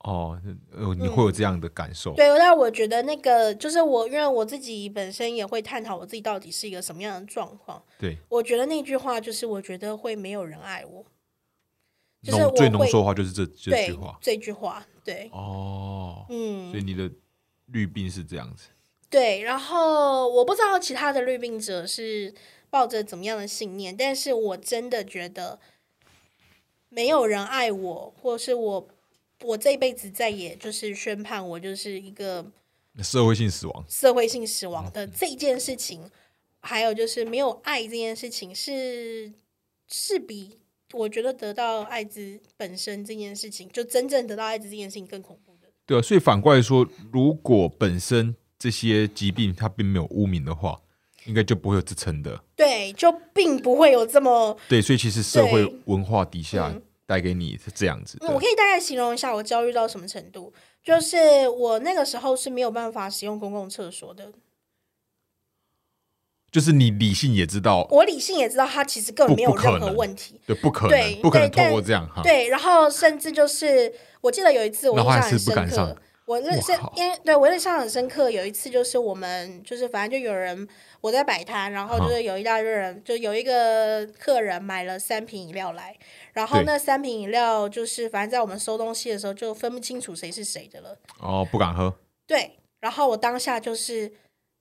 [0.00, 0.40] 哦，
[0.72, 2.14] 呃，你会有这样的感受。
[2.14, 7.82] 嗯对，那我觉得那个就是我，因为我自己本身也会探讨我自己到底是一个什么样的状况。
[7.98, 11.04] 对，我觉得那句话就是，我觉得会没有人爱我，
[12.22, 14.18] 就是我最浓缩的话就是这这句话。
[14.22, 17.10] 这句话，对，哦，嗯所嗯，以你的
[17.66, 18.68] 绿病是这样子。
[19.10, 19.42] 对。
[19.42, 22.34] 然后我不知道其他的绿病者是
[22.70, 25.60] 抱着怎么样的信念，但是我真的觉得
[26.88, 28.88] 没有人爱我，或是我
[29.42, 32.44] 我这一辈子再也就是宣判我就是一个
[33.02, 36.10] 社会性死亡，社会性死亡的这件事情，
[36.60, 39.32] 还有就是没有爱这件事情是
[39.88, 40.58] 是比
[40.92, 45.68] 我觉得得到艾滋本身这件事情，就真正得到艾滋这件事情更恐怖的。
[45.86, 50.80] 对啊，所以反过来说，如果本身这些疾病它并没有污名的话，
[51.26, 52.42] 应该就不会有支撑的。
[52.56, 54.58] 对，就并不会有这么。
[54.68, 58.16] 对，所以其实社会文化底下嗯带给你是这样子。
[58.20, 64.30] 我可以大概形容一下我焦虑到什么程度，就是我那个时候是没有办法使用公共厕所的。
[66.52, 70.40] 就是你理性也知道，我理性也知道它其实根本没有任何问题。
[70.46, 72.22] 对，不可对能，不可能通过这样哈。
[72.22, 75.96] 对，然后甚至就是我记得有一次我印象然后还是不很深刻
[76.30, 78.30] 我认识因为对我印象很深刻。
[78.30, 80.68] 有一次就是我们就是反正就有人
[81.00, 85.96] 我在摆摊，然后就是有一大堆人，就有一个客人买了三瓶饮料来，
[86.32, 90.96] 然后那三瓶饮料就是反正在我们收东西的时候就分不清楚谁是谁的了。
[91.18, 91.92] 哦，不敢喝，
[92.28, 94.08] 对，然后我当下就是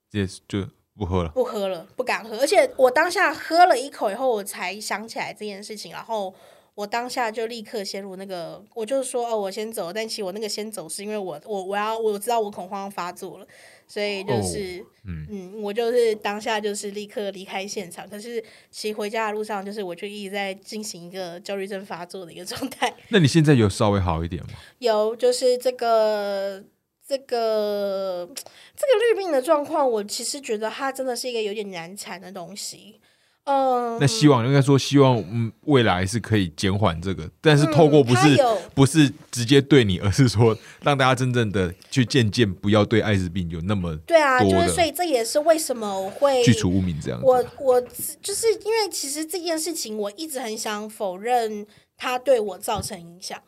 [0.10, 2.40] 直接就不喝了，不喝了，不敢喝。
[2.40, 6.34] 而且我当下喝了一口以后，我才想起来这件事情，然后
[6.80, 9.92] 我当下就立刻陷入那个，我就说哦，我先走。
[9.92, 13.46] 但其实我那个先走是因为我我我要我知道我恐慌发作了，
[13.86, 18.08] 所以就是嗯嗯，我就是当下就是立刻离开现场。
[18.08, 22.96] 可是骑回家的路上，就是我就一直在进行一个焦虑症发作的一个 状态。
[23.10, 24.50] 那你现在有稍微好一点吗？
[24.78, 26.64] 有，就是这个。
[27.10, 28.30] 这个
[28.76, 33.00] 这个绿病的状况，我其实觉得它真的是一个有点难缠的东西。
[33.46, 38.38] 嗯，那希望应该说希望嗯未来是可以减缓这个，但是透过不是
[38.76, 47.20] 不是直接对你，而是说让大家真正的去渐渐不要对艾滋病有那么对啊，就是所以这也是为什么我会去除污名这样。
[47.24, 47.82] 我我
[48.22, 51.66] 就是因为其实这件事情，我一直很想否认
[51.98, 53.40] 它对我造成影响。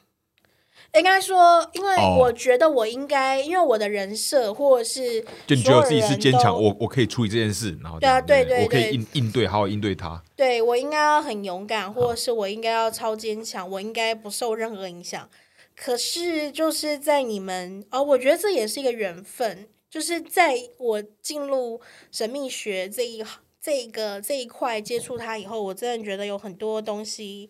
[0.93, 10.21] 应该说，因为我觉得我应该，因为我的人设或者是，就你觉得自己是坚强，我我可以处理这件事，然后对啊，对对，我可以应应对，好好应对他。
[10.35, 15.29] 对我应该要很勇敢，或者是我应该要超坚强，我应该不受任何影响。
[15.75, 21.79] 可是就是在你们，哦，我觉得这也是一个缘分，就是在我进入
[22.11, 23.23] 神秘学这一
[23.61, 27.49] 这个这一块接触它以后，我真的觉得有很多东西。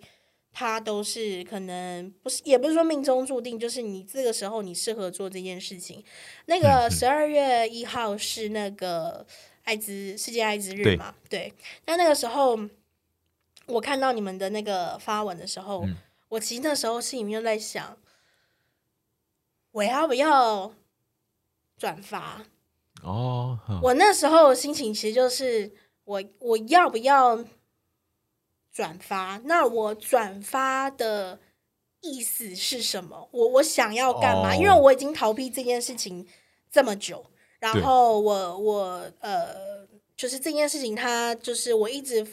[0.53, 6.03] 他都是可能不是，也不是说命中注定，就是你这个时候你适合做这件事情。
[6.45, 9.25] 那个十二月一号是那个
[9.63, 11.15] 艾滋世界艾滋日嘛？
[11.29, 11.53] 对。
[11.85, 12.59] 那那个时候
[13.67, 15.85] 我看到你们的那个发文的时候，
[16.27, 17.97] 我其实那时候心里面就在想，
[19.71, 20.73] 我要不要
[21.77, 22.43] 转发？
[23.03, 23.57] 哦。
[23.81, 25.71] 我那时候心情其实就是
[26.03, 27.45] 我我要不要？
[28.71, 31.39] 转发，那我转发的
[31.99, 33.27] 意思是什么？
[33.31, 34.55] 我我想要干嘛？
[34.55, 36.25] 因为我已经逃避这件事情
[36.71, 37.25] 这么久，
[37.59, 42.25] 然后我我呃，就是这件事情，他就是我一直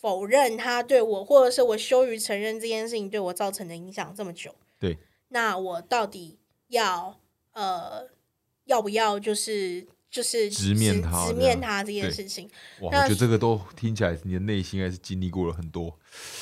[0.00, 4.54] 否认他对我，或者是我羞于承认这件事情对我造成的影响这么久。
[4.78, 4.96] 对，
[5.28, 7.18] 那我到底要
[7.52, 8.08] 呃
[8.66, 9.86] 要不要就是？
[10.10, 12.48] 就是直面他，直面他这件事情。
[12.80, 15.98] 哇，我觉得这个都听起来，你的内心还是经历过了很多。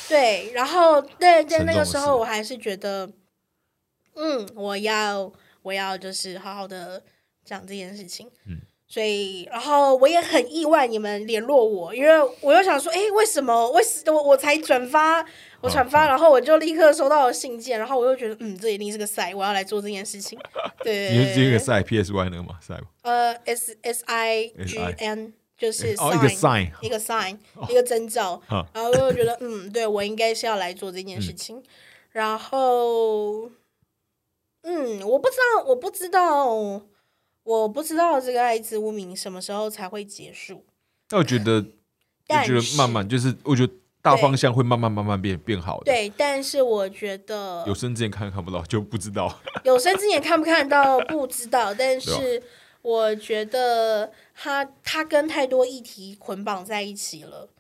[0.09, 3.11] 对，然后对，在那个时候，我还是觉得，
[4.15, 7.03] 嗯，我要，我要，就是好好的
[7.45, 8.31] 讲这件事情。
[8.47, 8.61] 嗯。
[8.87, 13.71] 所以，然后我也很意外你们联络我，因为我又想说，哎，为什么？
[13.73, 15.25] 为什我我才转发，
[15.63, 20.39] 我转发，然后我就立刻收到了信件，然后我又觉得，嗯，这一定是个赛，我要来做这件事情。
[20.85, 22.59] 对，你是这个赛 P S Y 那个吗？
[22.61, 22.79] 赛？
[23.03, 28.41] 呃，S S I G N 就是一个 sign，一个 sign，一个征兆。
[28.49, 31.61] 然后我又觉得，嗯，对我应该是要来做这件事情。
[32.11, 33.51] 然后，
[34.63, 36.83] 嗯，我不知道，我不知道。
[37.45, 40.65] 我不知道这个爱滋污名什么时候才会结束。
[41.11, 41.65] 那我觉得，
[42.29, 45.85] 我觉得慢慢就是，我觉得大方向会慢慢慢慢变变好的。
[45.85, 51.75] 对，但是我觉得有生之年看看不到就不知道，有生之年看不看到不知道。
[51.75, 52.43] 但是
[52.81, 57.51] 我觉得他他跟太多议题捆绑在一起了，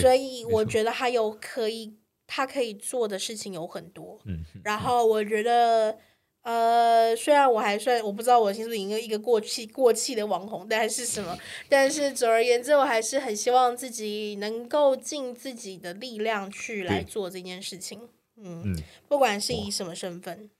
[0.00, 1.92] 所以我觉得他有可以
[2.28, 4.20] 他可以做的事情有很多。
[4.26, 5.98] 嗯，然后我觉得。
[6.44, 11.36] 呃，虽然我还算我不知道我是不是一个一个过气过气的网红，但是什么？
[11.70, 17.98] 但是总而言之，我还是很希望自己能够尽自己的力量去来做这件事情。
[18.36, 18.76] 嗯，
[19.08, 20.50] 不管是以什么身份。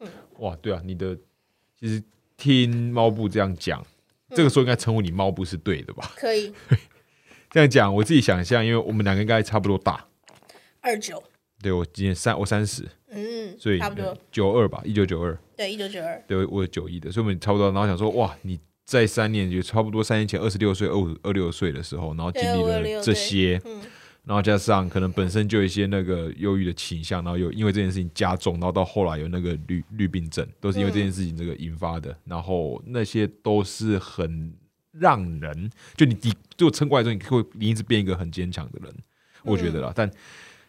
[0.00, 1.14] 嗯，哇，对啊，你的
[1.78, 2.02] 其实
[2.38, 3.86] 听猫布这样讲，
[4.30, 6.12] 这个时候应该称呼你猫布是对的吧？
[6.16, 6.54] 可以
[7.50, 10.08] 这样讲，我自己想象，因为我们两个应该差不多大，
[10.80, 11.22] 二九。
[11.62, 12.88] 对我今年三，我三十。
[13.14, 17.70] 嗯，所以差不多九二吧，一九九二，对，一九九二，对，我九一的，所以我们差不多。
[17.70, 23.60] 然后想说，哇，你在三年就差不多三年前二十六岁、二五二六岁的时候，然后经历了这些，
[24.24, 32.16] 然后加上可能本身就有一些那个忧郁的倾向，然后又因为这件事情加重，然后到后来有那个绿绿病症，都是因为这件事情这个引发的。
[32.24, 34.52] 然后那些都是很
[34.92, 38.94] 让人，就你你就撑过来之后，你会你一直变一个很坚强的人，
[39.44, 40.10] 我觉得啦，但。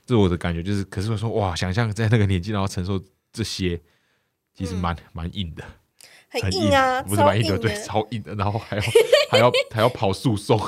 [0.06, 3.02] 这我的感觉就是，可是我说哇，想象在那个年纪，然后承受
[3.34, 3.80] 这些，
[4.56, 5.64] 其实蛮蛮硬的，
[6.30, 8.84] 很硬啊，不是蛮硬的，对，超硬的，然后还要
[9.32, 10.60] 还要还要跑诉讼，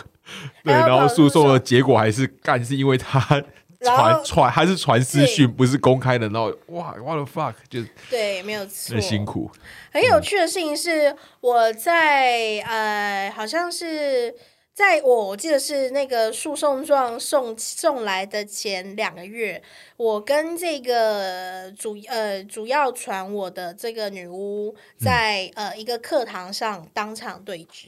[0.63, 3.19] 对，然后诉讼的结果还是干，是因为他
[3.80, 9.52] 传传还是传私讯，不是公开的，然后哇，what the fuck，就对，没有错，很辛苦。
[9.91, 14.34] 很有趣的事情是，我在呃，好像是。
[14.77, 19.59] 在我记得是那个诉讼状送送来的前两个月，
[19.97, 27.87] 我跟这个主呃主要传我的这个女巫在呃一个课堂上当场对峙，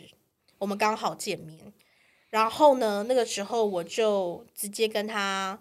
[0.58, 1.72] 我们刚好见面，
[2.32, 5.60] 然后呢，那个时候我就直接跟他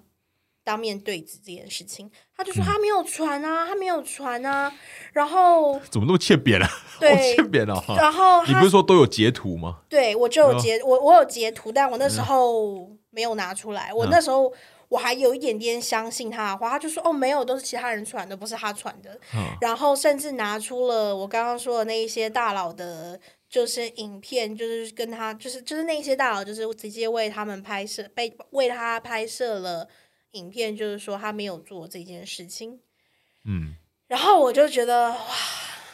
[0.68, 4.70] 当面对质这件事情，他就说他没有传啊，他没有传啊，
[5.14, 6.68] 然后 怎么那么欠扁啊？
[7.00, 7.96] 对欠扁了哈。
[7.96, 9.78] 然后 你不是说都有截图吗？
[9.88, 14.52] 对我就有截我我有截图，但我那嗯时候没有拿出来，我那时候。
[14.90, 19.10] 我还有一点点相信他的话，他就说：“哦，没有，都是其他人传的，不是他传的。
[19.34, 29.86] 嗯然后甚至拿出了我刚刚说的那一些大佬的，就是影片，就是跟他，就是就是那些大佬，就是直接为他们拍摄，被为他拍摄了
[30.32, 32.80] 影片，就是说他没有做这件事情。
[33.44, 33.74] 嗯，
[34.06, 35.18] 然后我就觉得哇，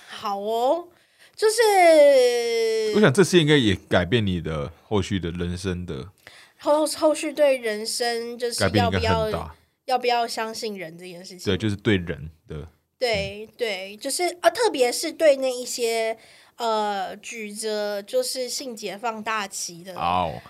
[0.09, 0.89] 好哦，
[1.35, 6.11] 就是我想这次应该也改变你的后续的人生的
[6.59, 9.55] 后后续对人生就是要不要。
[9.87, 11.41] 要不要相信人这件事情。
[11.41, 12.67] 对，就是对人的
[12.99, 16.17] 对对，就是啊，特别是对那一些
[16.57, 19.95] 呃举着就是性解放大旗的。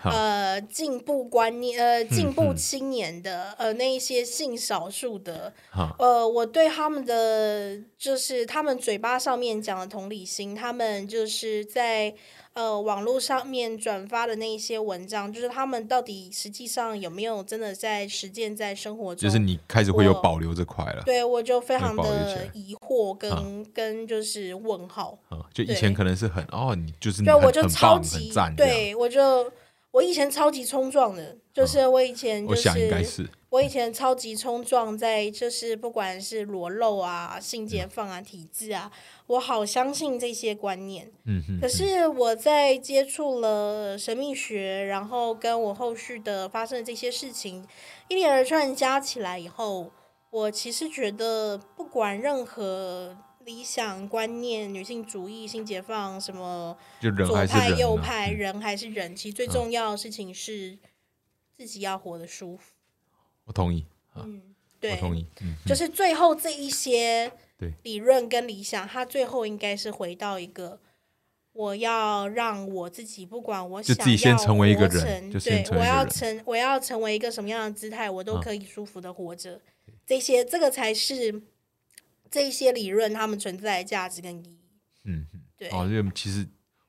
[0.05, 12.15] 呃，进步观念，呃，进步嗯青年的，呃，那一些性少数的， 哈，呃，我对他们的就是他们嘴巴上面讲的同理心，他们就是在
[12.55, 19.29] 呃网络上面转发的那一些文章，就是他们到底实际上有没有真的在实践在生活中？
[19.29, 21.03] 就是你开始会有保留这块了。
[21.05, 25.19] 对我就非常的疑惑跟、跟就是问号。
[25.29, 29.53] 啊，就以前可能是很哦，你就是你对，我就超级赞，对我就
[29.91, 38.91] 我以前超级冲撞的，就是我以前就我想应该是是我以前超级冲撞，在就是不管是裸露啊、性解放啊、体制啊，
[39.29, 41.13] 我好相信这些观念。
[41.25, 47.65] 嗯哼，可是我在接触了神秘学，然后跟我后续的发生的这些事情
[48.09, 49.93] 一连而串加起来以后，
[50.31, 56.77] 我其实觉得不管任何理想观念、女性主义、性解放什么。
[57.01, 60.77] 就左派、右派，嗯人还是人，其实最重要的事情是
[61.57, 62.74] 自己要活得舒服。
[63.45, 70.81] 我同意，嗯，我对，同意，嗯，就是最后这一些对理论跟理想，它最后应该是回到一个。
[71.53, 79.61] 我要让我自己，不管我想就自己先要成为一个人对我要成我要成为一个什么样的姿态，我都嗯可以舒服的活着。
[80.05, 81.43] 这些这个才是
[82.29, 84.59] 这一些理论他们存在的价值跟意义。
[85.05, 86.45] 嗯嗯，对、哦，因为其实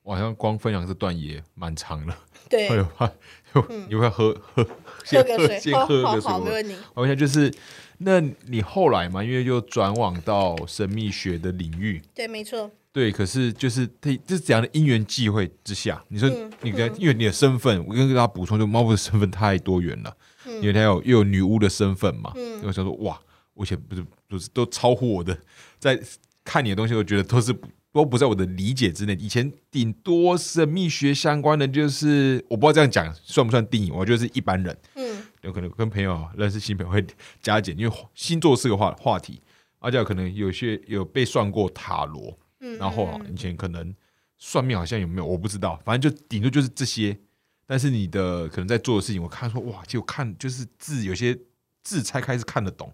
[0.06, 2.16] 我好像光分享这段也蛮长了，
[2.48, 3.12] 对， 会有怕，
[3.90, 4.70] 你会喝 喝喝
[5.04, 6.22] 先个水，先喝个水。
[6.22, 6.76] 好好，没问题。
[6.94, 7.52] 我想就是，
[7.98, 12.70] 那你后来嘛，因为就转往到神秘学的领域，对，没错。
[12.92, 16.52] 对，可是就是这这是怎样的因缘际会之下，你说嗯。
[16.62, 20.16] 你的、因为你的身份，我跟大家补充，就猫布的身份太多元了，
[20.46, 20.54] 嗯。
[20.62, 22.62] 因为他有又有女巫的身份嘛，嗯。
[22.64, 23.20] 我想说哇，
[23.56, 25.36] 我以前不是不是都超乎我的，
[25.80, 26.00] 在
[26.44, 27.52] 看你的东西，我觉得都是
[27.96, 29.14] 都不在我的理解之内。
[29.14, 34.78] 以前顶多神秘学相关的，就是我不知道这样讲算不算定义，我觉得是一般人。
[34.96, 37.06] 嗯有可能跟朋友认识新朋友会
[37.40, 39.42] 加减，因为星座是个话话题，
[39.80, 43.96] 而且可能有些有被算过塔罗，嗯，然后啊以前可能
[44.38, 47.18] 算命好像有没有我不知道，反正就顶多就是这些。
[47.66, 51.34] 但是你的可能在做的事情，我看说哇，就看就是字有些
[51.82, 52.94] 字拆开是看得懂，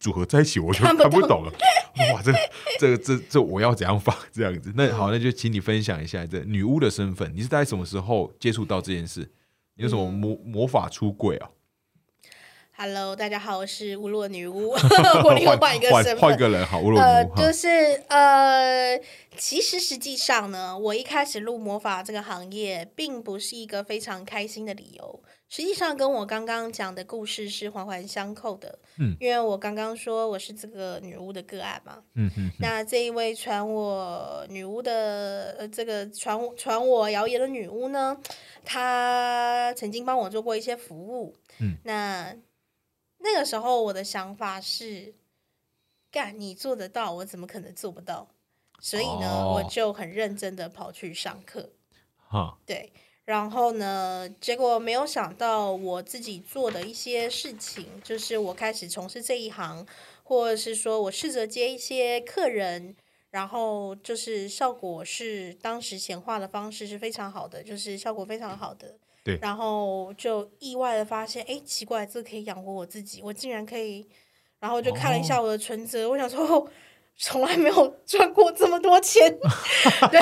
[0.00, 1.52] 组合在一起我就看不懂了。
[2.14, 2.32] 哇，这
[2.78, 4.72] 这这这我要怎样放这样子？
[4.74, 9.30] 那好，那就请你分享一下这女巫的身份，你是在什么时候接触到这件事？
[9.76, 11.50] 你有什么嗯魔魔法出柜啊
[12.76, 14.70] ？Hello，大家好，我是乌洛女巫，
[15.24, 16.18] 我另外换一个身份。
[16.18, 17.68] 换一个人好，乌洛呃，女巫哈就是
[18.08, 18.98] 呃，
[19.36, 25.22] 其实实际上呢，我一开始入魔法这个行业，并不是一个非常开心的理由。
[25.50, 28.78] 实际上，跟我刚刚讲的故事是环环相扣的。
[28.98, 38.16] 嗯，因为我刚刚说我是这个女巫的个案嘛，嗯嗯那这一位传我女巫的呃，这个传传我谣言的女巫呢，
[38.64, 41.36] 她曾经帮我做过一些服务。
[41.58, 42.32] 嗯，那
[43.18, 45.12] 那个时候我的想法是，
[46.12, 48.28] 干你做得到，我怎么可能做不到？
[48.78, 51.72] 所以呢，哦我就很认真的跑去上课。
[52.16, 52.92] 哈，对，
[53.30, 59.86] 然后呢，结果没有想到我自己做的一些事情，就是我开始从事这一行，
[60.24, 62.96] 或者是说我试着接一些客人，
[63.30, 68.96] 然后就是效果是当时显化的方式是非常好的，就是效果非常好的。
[69.22, 74.04] 对然后就意外的发现，哎，奇怪，这可以养活我自己，我竟然可以，
[74.58, 76.68] 然后就看了一下我的存折，我想说。
[77.20, 79.20] 哦从来没有赚过这么多钱，
[80.10, 80.20] 对，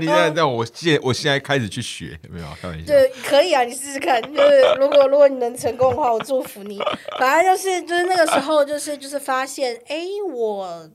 [0.00, 2.46] 你现在让我现我现在开始去学，有没有？
[2.62, 2.86] 开玩笑。
[2.86, 4.22] 对，可以啊，你试试看。
[4.22, 6.80] 就是如果如果你能成功的话，我祝福你。
[7.18, 10.90] 反正就是就是那个时候，就是就是发现，哎，我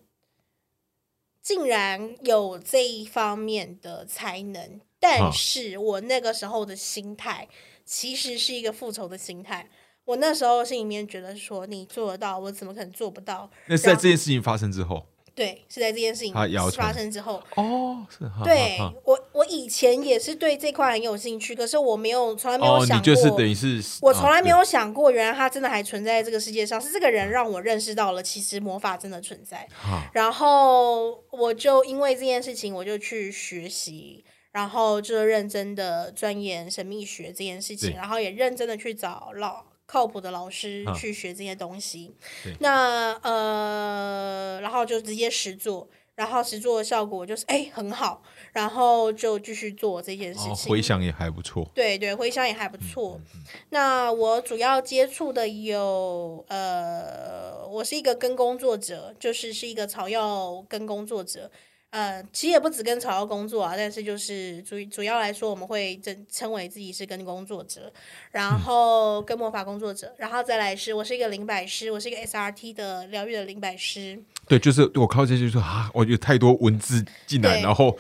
[1.44, 7.48] 竟然有这一方面的才能，但啊是我那个时候的心态
[7.86, 9.70] 其实是一个复仇的心态。
[10.06, 13.48] 我那时候心里面觉得说，你做得到，我怎么可能做不到？
[13.68, 15.06] 那是在这件事情发生之后，
[15.36, 17.42] 对，是在这件事情发生之后。
[17.56, 18.06] 哦，
[18.44, 26.80] 对我，我以前也是对这块很有兴趣，可是我没有从来没有哦，想过，你就是等于是，我从来没啊有想过，原来它真的还存在这个世界上。
[26.80, 29.68] 是这个人让我认识到了，其实魔法真的存在。
[30.14, 42.14] 然后我就因为这件事情，我就去学习，然后就认真的钻研神秘学这件事情，然后也认真的去找老靠谱的老师啊去学这些东西
[42.44, 42.54] 对。
[42.60, 45.90] 那呃，然后就直接实做。
[46.20, 48.22] 然后实做的效果就是哎很好，
[48.52, 50.70] 然后就继续做这件事哦情。
[50.70, 53.22] 回响也还不错，对对，回响也还不嗯错。
[53.70, 61.50] 那我主要接触的有呃，我是一个跟工作者，就是是一个草药跟工作者。
[61.92, 67.92] 呃，其实也不止跟草药工作啊，但是就是主主要来说，我们会称称为自己是跟工作者，
[68.32, 74.20] 然嗯后跟魔法工作者，然后再来是我是一个灵摆师，我是一个 SRT 的疗愈的灵摆师。
[74.48, 77.96] 对，就是我靠这就说啊，我有太多文字进来，然后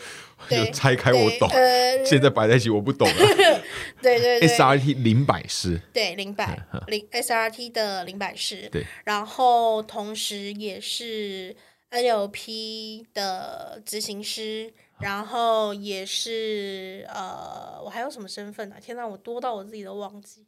[0.49, 3.15] 就拆开我懂， 呃，现在摆在一起我不懂了。
[4.01, 11.55] 对对对 SRT 灵摆师，对，灵摆灵 SRT 的灵摆师，对，然后同时也是
[11.91, 18.77] NLP 的执行师，然后也是呃，我还有什么身份啊？
[18.79, 20.45] 天哪，我多到我自己都忘记。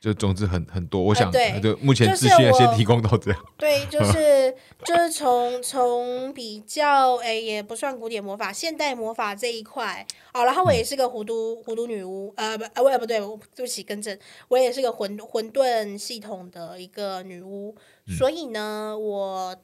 [0.00, 1.02] 就总之很很多。
[1.02, 3.44] 我想，呃对就目前就是资讯先我提供到这样。
[3.56, 4.54] 对，就 是
[4.84, 10.44] 就是从从比较诶，也不算古典魔法，现代魔法这一块哦。
[10.44, 17.74] 然后我也是个弧度弧度女巫，呃不呃我不对，对不起更正，我也是个混混沌系统的一个女巫。
[18.16, 19.56] 所以呢，我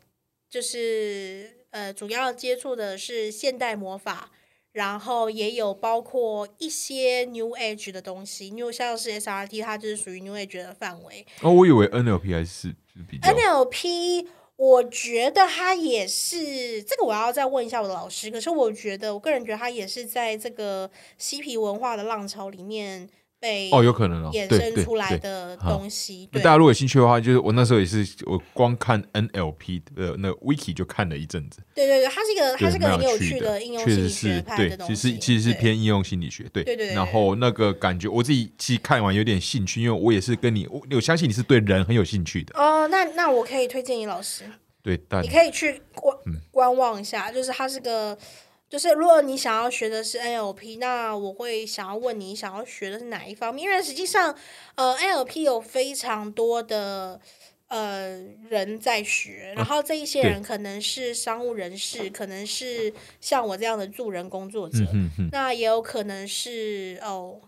[0.55, 4.31] 就是呃主要接触的是现代魔法。
[4.73, 11.25] 然后也有包括一些 New Age 的东西，New 像是 SRT，它就是属于 New Age 的范围。
[11.43, 12.75] 哦，我以为 NLP 还是是
[13.09, 14.27] 比较 NLP，
[14.57, 18.29] 我觉得它也是这个，我要再问一下我的老师。
[18.33, 23.09] 可是我觉得，我个人觉得它也是在这个嬉皮文化的浪潮里面
[23.45, 25.19] 被哦，有可能哦，衍生出来。
[25.19, 26.27] 的东西。
[26.33, 34.95] 对那大，家如果有兴趣的话，就是我那时候也是，我光看 NLP 的那个 wiki 就看了一阵子，对对对，它是一个它是一个有趣的应用确心理实是学派对的，东其。
[34.97, 44.45] 实其实是偏应用心理学，对对对对然后那个感觉我自己其实看完有点兴趣，因为我也是跟你，我我相信你是对人很有兴趣的，哦，那那我可以推荐你老师。
[44.83, 48.17] 对，但你可以去观嗯观望一下，就是它是个，
[48.75, 53.65] 就是如果你想要学的是 NLP，那我会想要问你想要学的是哪一方面？
[53.65, 54.37] 因为实际上，
[54.75, 57.21] 呃，NLP 有非常多的
[57.69, 58.19] 呃
[58.51, 67.41] 人在学，然后这一些人可能是商务人士，可能是像我这样的助人工作者，嗯哼哼，那也有可能是哦。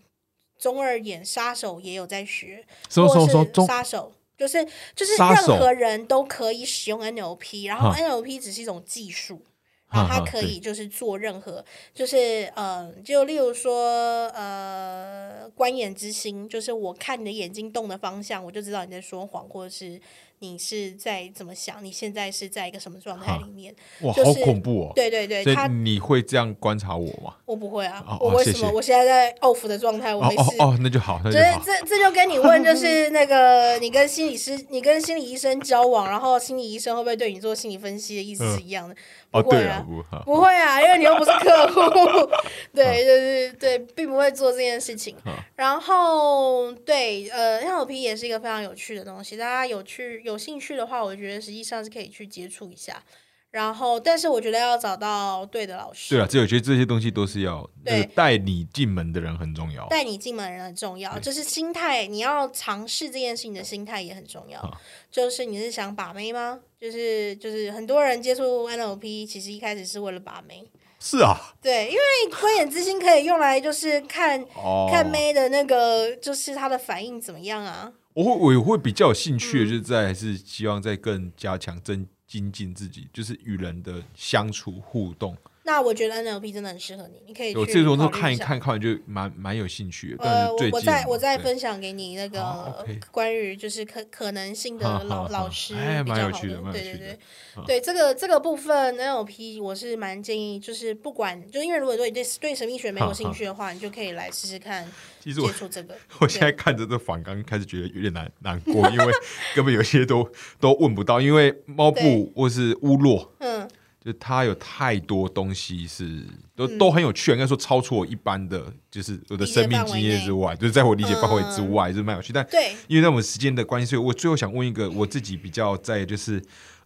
[0.57, 2.65] 中二眼杀手也有在学，
[3.07, 3.31] 或是
[3.67, 4.65] 杀手，就是
[4.95, 9.43] 就是任何人都可以使用 NLP，然后 NLP 只是一种技术，
[9.89, 11.63] 然后它哈哈可以就是做任何，
[11.93, 19.99] 就是呃，就例如说呃，观眼之心，就是我看你的眼睛动的方向，我就知道你在说谎，或者是
[20.39, 23.73] 你是在怎么想，你现在是在一个什么状态里面？
[24.01, 24.91] 哇，好就是恐怖哦！
[24.93, 27.35] 对对对，他你会这样观察我吗？
[27.45, 28.57] 我不会啊，哦我为什么？
[28.57, 30.55] 哦谢谢我现在在 off 的状态，我哦没事。
[30.59, 31.63] 哦哦，那就好，那就好。
[31.63, 38.95] 这这这就跟你 问，就是那个你跟心理师、你跟心理医生交往，然后心理医生会不会对你做心理分析的意思是一样的？
[39.31, 42.29] 哦，对啊，啊，不会啊， 因为你又不是客户，
[42.73, 45.15] 对对对对，并不会做这件事情。
[45.55, 53.03] 然后对，呃，NLP 也是一个非常有趣的东西，大家有趣有兴趣的话，我觉得实际上是可以去接触一下。
[53.49, 59.87] 然后，但是我觉得要找到对的老师，对啊，这我觉得这些东西都是要那个对带你进门的人很重要。
[59.87, 64.61] 带你进门的人很重要，就是心态，你要尝试这件事情的心态也很重要。
[65.09, 66.59] 就是你是想把妹吗？
[66.79, 70.63] 就是就是很多人接触 NLP，其实一开始是为了把妹。
[70.99, 72.01] 是啊，对，因为
[72.39, 77.93] 观演之心可以用来就是看、哦，看妹的那个，就是她的反应怎么样啊？
[78.13, 85.37] 我会我会比较有兴趣的，嗯就是在还是希望再更加强增精进自己，就是与人的相处互动。
[85.67, 90.23] 那我觉得 NLP 真的很适合你，你可以去我这种都看一看，看完就蛮蛮有兴趣的。
[90.23, 97.19] 呃，我我再我再分享给你那个关于就是可可能性的老老师哎比较好蛮有趣的对对对
[97.53, 104.89] 好对，这个这个部分 NLP 我是蛮建议，就是不管就因为如果对对对神秘学没有兴趣的话，你就可以来试试看
[105.19, 105.93] 其这个。
[106.21, 109.13] 我现在看着这反刚，开始觉得有点难难过，因为
[109.53, 110.25] 根本有些都
[110.61, 113.67] 都问不到，因为猫对布或是乌洛，嗯，
[114.07, 116.23] 就它有太多东西是
[116.55, 122.31] 都都很有趣，应该说超出我一般的就是我的生命经验之外，就是在我理解范围之外，是蛮有趣。
[122.31, 126.41] 但对，因为在我们时间的关系，所以我最后想问一个我自己比较在就是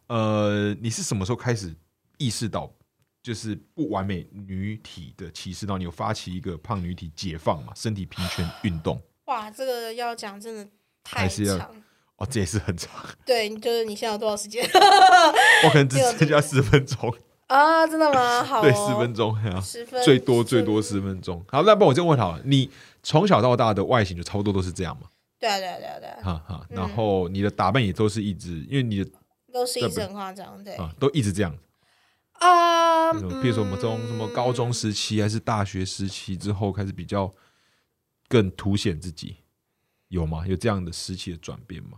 [0.08, 1.72] 呃，你是什么时候开始
[2.18, 2.74] 意识到
[3.22, 5.68] 就是不完美女体的歧视？
[5.68, 9.00] 到你有发起一个胖女体解放嘛，身体平权运动？
[9.26, 10.68] 哇，这个要讲真的
[11.04, 11.72] 太要长。
[12.22, 12.92] 哦，这也是很长，
[13.26, 14.64] 对，就是你现在有多少时间
[15.64, 17.12] 我可能只剩下十分钟，
[17.48, 17.88] 啊？
[17.88, 18.44] 真的吗？
[18.46, 21.44] 好、哦，对，十分钟，啊十分最多最多嗯十分钟。
[21.48, 22.70] 好，那不然我这样问好了，你
[23.02, 25.08] 从小到大的外形就差不多都是这样嘛？
[25.40, 29.10] 对啊，对啊，对啊，对啊，哈哈，嗯然后你的打扮也都是一直，因为你的
[29.52, 31.58] 都是一直很夸张，对啊都一直这样。
[32.34, 37.32] 啊，比如说我们从什么高中时期还是大学时期之后开始比较
[38.28, 39.38] 更凸显自己，
[40.10, 40.46] 有吗？
[40.48, 41.98] 有这样的时期的转变吗？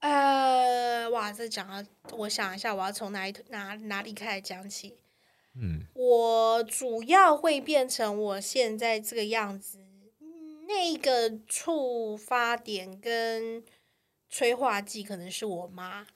[0.00, 4.98] 呃，哇，这讲啊，我想一下，我要从哪里哪哪里开始讲起？
[5.54, 9.78] 嗯，我主要会变成我现在这个样子，
[10.20, 13.62] 嗯那个触发点跟
[14.28, 16.06] 催化剂可能是我妈，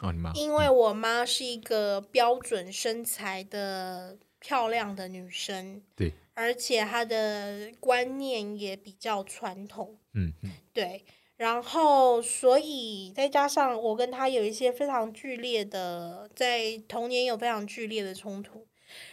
[0.00, 10.50] 哦，你妈，因为我妈是一个标准身材的漂亮的女生，对，而且她的观念也比较传统，嗯嗯。
[10.72, 11.04] 对，
[11.36, 18.66] 然后所以再加上我跟他有一些非常剧烈的，在童年有非常剧烈的冲突。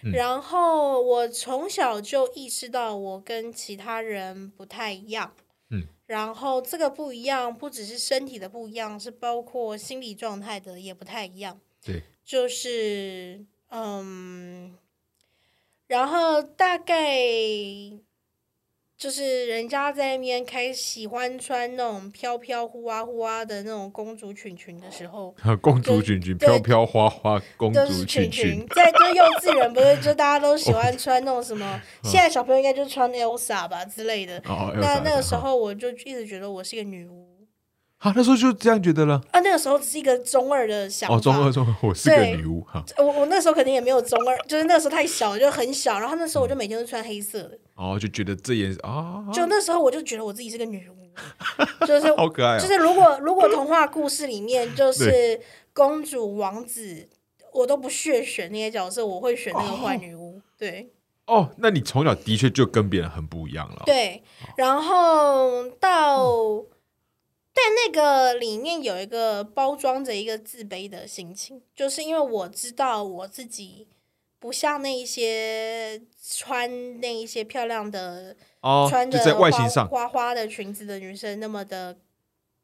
[0.03, 0.11] 嗯。
[0.11, 5.34] 然后我从小就意识到我跟其他人不太一样，
[5.70, 14.78] 嗯，然后这个不一样不只是身体的不一样，是包括心理状态的也不太一样，对，就是嗯，
[15.88, 17.15] 然后大概
[18.99, 34.37] 就是人家在那边开喜欢穿那种飘飘忽啊忽啊的那种公主裙裙的时候，嗯，公主裙裙，飘飘花花，公主就是裙裙裙，在就幼稚园不是就大家都喜欢 穿那种什么，现在小朋友应该就穿 Elsa 吧之类的。
[34.39, 37.25] 哦，那那个时候我就一直觉得我是一个女巫
[37.99, 39.21] 啊，那时候就这样觉得了。
[39.31, 41.15] 啊，那个时候只是一个中二的想法。
[41.15, 42.83] 哦，中二中二，我是个女巫哈。
[42.97, 45.97] 我我那时候肯定也没有中二，就是那个时候太小，就很小。
[45.97, 51.09] 然后那时候我就每天都穿黑色的，哦，就觉得这也啊，就那时候我就觉得我自己是个女巫，
[51.88, 52.67] 就是好可爱啊就。
[52.67, 55.39] 是如果如果童话故事里面就是
[55.73, 57.07] 公主王子，
[57.53, 60.41] 我都不屑选那些角色，我会选那个坏女巫。
[60.57, 60.91] 对
[61.25, 64.21] 哦，那你从小的确就跟别人很不一样了。，对，
[64.57, 66.65] 然后到。
[67.51, 73.88] 但那个里面有一个包装着一个自卑的心情，就是因为我知道我自己
[74.39, 81.97] 不像那一些穿那一些漂亮的、哦，穿着就在外形花上，花花的裙子的女生那么的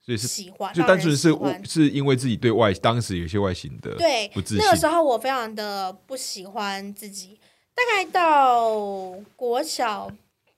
[0.01, 4.85] 所以是喜欢，就单纯是我是因为自己对外当时有些外形的对不自信那个时。
[4.87, 7.39] 候我非常的不喜欢自己，
[7.73, 8.69] 大概到
[9.35, 10.11] 国小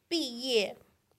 [0.10, 0.76] 毕业，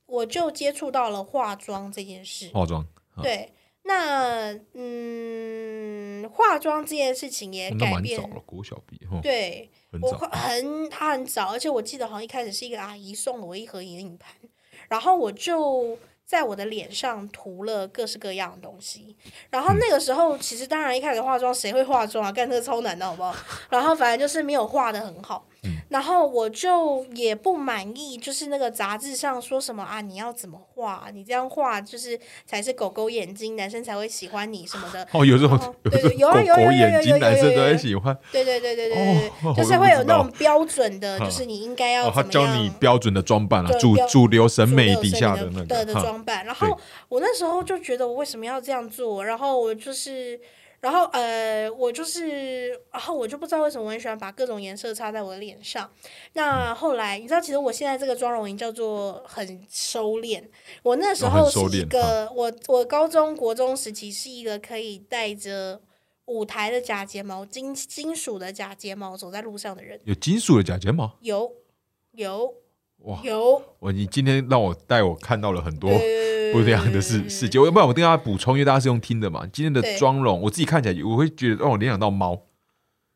[0.06, 2.48] 我就接触到了化妆这件事。
[2.52, 3.52] 化妆，啊对，
[3.84, 8.26] 那嗯，化妆这件事情也改变早。
[8.28, 10.18] 了，国小毕业，哦对，我很早。
[10.18, 14.32] 很他很早，而且我记得好像一开始是一个阿姨送了我一盒眼影盘，
[14.88, 15.98] 然后我就
[16.28, 19.16] 在我的脸上涂了各式各样的东西。
[19.48, 22.30] 然后那个时候，其实当然一开始化妆谁会化妆啊？
[22.30, 23.34] 干这个超难的好不好？
[23.70, 25.46] 然后反正就是没有画的很好。
[25.88, 31.08] 然后我就也不满意，就是那个杂志上说什么啊，你要怎么画？
[31.12, 35.06] 你这样画就是才是狗狗眼睛，男生才会喜欢你什么的。
[35.12, 38.16] 哦，有这种哦有有啊有啊有狗眼睛，有有有男生都有有喜欢。
[38.30, 42.22] 对对对对对哦对对，就是会有那种标准的，就是你应该要哦，他。
[42.22, 46.44] 教你标准的装扮啊，主主流审美底下的那的的个哈装扮。
[46.44, 49.24] 然后我那时候就觉得我为什么要这样做？
[49.24, 50.40] 然后我就是，
[50.80, 55.90] 然后呃，我就是，然后我就不知道为什么我很喜欢把各种颜色擦在我的脸上。
[56.32, 60.42] 那后来你知道，其实我现在这个妆容已经叫做很收敛。
[60.82, 65.80] 我那时哦候是一个，我我高中国中时期是一个可以带着。
[66.28, 71.50] 舞台的假睫毛，金金属的假睫毛，走在路上的人有金属的假睫毛，有
[72.12, 72.52] 有
[73.04, 73.20] 哇！
[73.22, 75.90] 有，我你今天让我带我看到了很多
[76.52, 77.58] 不一样的世世界。
[77.58, 79.46] 我不然我跟大家补充，因为大家是用听的嘛。
[79.52, 82.42] 今天的妆容，我自己看起来我会觉得让我联想到猫，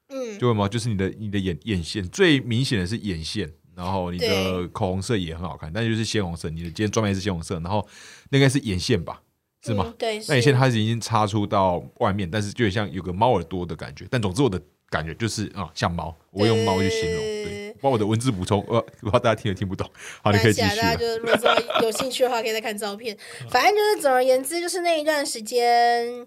[0.08, 6.48] 嗯，就会猫，就是你的你的眼眼线最明显的是眼线，然后你的口红色也很好看，但就是鲜红色。
[6.48, 7.86] 你的今天妆面是鲜红色，然后
[8.30, 9.20] 那应该是眼线吧？
[9.64, 9.84] 是吗？
[9.86, 14.06] 嗯对，那眼线是它是已经插出到外面，但是就像有个猫耳朵的感觉。
[14.10, 17.18] 但总之我的感觉就是啊，像猫，我用猫去形容。
[17.20, 19.90] 对对，把我的文字补充，呃，不知道大家听也听不懂。
[20.22, 20.76] 好，你可以继续了。
[20.76, 21.52] 大家就是如果说
[21.82, 23.16] 有兴趣的话，可以再看照片。
[23.50, 26.26] 反正就是总而言之，就是那一段时间，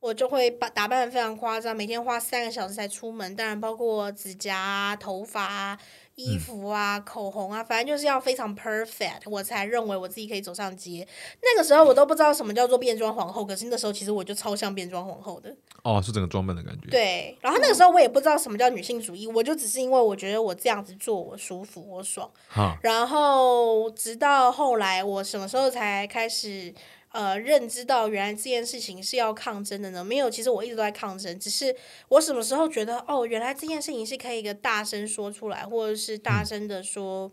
[0.00, 5.78] 我就会把打扮的非常夸张，每天花三个小时才出门，当然包括指甲啊、头发啊、
[6.18, 11.06] 衣服啊、口红啊，反正就是要非常 perfect，我才认为我自己可以走上街。
[11.40, 15.54] 那个时候我都不知道什么叫做变装皇后，可是那时候其实我就超像变装皇后的。
[15.84, 16.88] 哦，是整个装扮的感觉。
[16.90, 22.28] 对，然后那个时候我也不知道什么叫女性主义，我就只是因为我觉得我这样子做我舒服我爽。
[22.48, 26.74] 哈，然后直到后来我什么时候才开始
[27.10, 30.04] 呃认知到原来这件事情是要抗争的呢？
[30.04, 31.74] 没有，其实我一直都在抗争，只是
[32.08, 37.32] 我什么时候觉得哦，原来这件事情是可以一个大声说出来，或者是大声的说。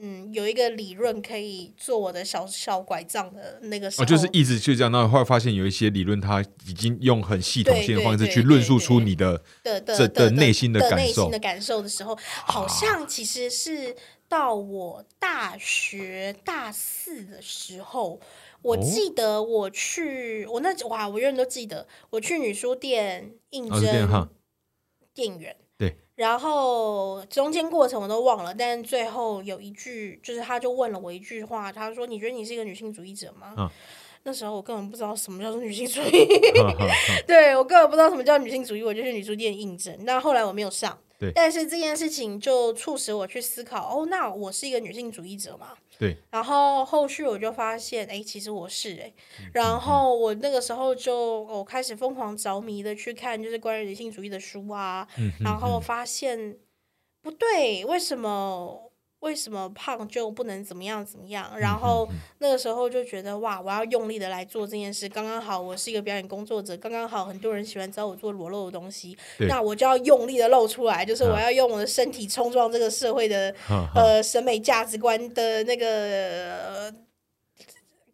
[0.00, 4.92] 嗯，有一个理论可以做我的小小拐杖的那个时候，哦，就是一直就这样。
[4.92, 13.96] 那后来发现有一些理论，它已经用很系统性的方式去论述出你的的的内心的的感受内心的感受的时候，好像其实是
[14.28, 18.20] 到我大学大四的时候，
[18.62, 24.28] 我哦记得我去我那哇，我永远都记得我去女书店应征
[25.14, 25.56] 店员。
[25.78, 33.70] 对，然后中间过程我都忘了，但最后有一句，就是他就问了我一句话，他说：“你觉得你是一个女性主义者吗？”嗯
[34.24, 36.26] 那时候我根本不知道什么叫做女性主义，
[37.26, 39.96] 对我根本不知道什么叫女性主义，我就去女书店应征。
[40.00, 41.32] 那后来我没有上，对。
[41.34, 45.74] 但是这件事情就促使我去思考，哦，那我是一个女性主义者嘛？
[45.98, 49.50] 对，然后后续我就发现，哎，其实我是哎、嗯。
[49.52, 55.06] 然后我那个时候就我开始疯狂着迷的去看，就是关于女性主义的书啊，
[55.40, 56.56] 然后发现
[57.20, 58.87] 不对，为什么？
[59.20, 61.50] 为什么胖就不能怎么样怎么样？
[61.58, 62.08] 然嗯后
[62.38, 65.08] 那个时候就觉得哇，我要用力的来做这件事。
[65.08, 69.16] 刚刚好，我是一个表演工作者，刚刚好很多人喜欢找我做裸露的东西，
[69.48, 73.54] 那我就要用力的露出来，就是我啊要用我的身体冲撞这个社会的
[73.94, 76.92] 呃审美价值观的那个、呃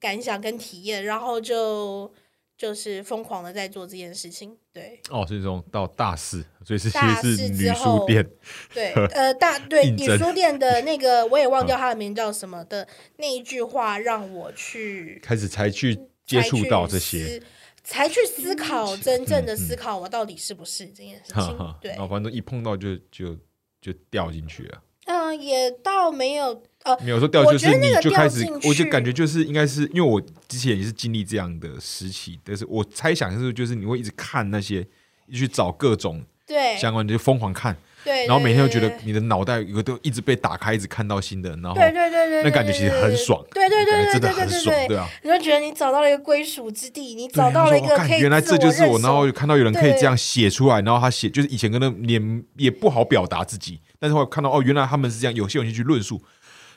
[0.01, 2.13] 感想跟体验，然后就
[2.57, 4.57] 就是疯狂的在做这件事情。
[4.73, 8.31] 对哦，所以从到大四，所以是其大实是四女书之后店，
[8.73, 12.87] 对， 呃，大对女书店的那个 我也忘掉它的名叫什么的
[13.19, 15.97] 那一句话，让我去开始才去
[16.27, 17.41] 接触到这些，
[17.85, 21.75] 才去思考真正的嗯思考我到底是不是这件事情。
[21.81, 23.37] 对然，后反正一碰到就就
[23.81, 24.83] 就掉进去了。
[25.07, 34.81] 嗯、也倒没有呃，没有说掉，就是你就开始我就感觉就是应该是因为我之前也是经历这样的时期，但是我猜想是就是你会一直看那些，
[35.27, 36.77] 一直去找各种对。
[36.77, 37.75] 相关的，就疯狂看，
[38.05, 45.09] 对，然后每天都觉得你的脑袋有个都一直被打开，一直看到新的，然后对对对对，那感觉其实很爽，对对对真的很爽，对对，啊。
[45.23, 50.01] 你就觉得你找到了一个归属之地，你找到了一个原来这就是我，然后手看到有人可以对。
[50.01, 52.21] 这样写出来，然后他写就是以前可能也
[52.57, 56.21] 也不好表达自己，但是后来看到哦，原来他们是这样，有些人去论述，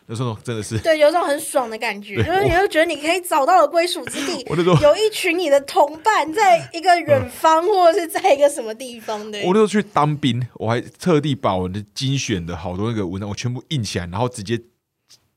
[0.09, 9.39] 那时候真的是，对，有种很爽的感觉，对就是你会觉得你可以找到了归属之地， 我那时候有一群你的同伴在一个远方，或者是在一个什么地方的。
[9.41, 14.57] 我那时候去当兵，我还特地把我的精选的好多那个文章，我全部印起来，然后直接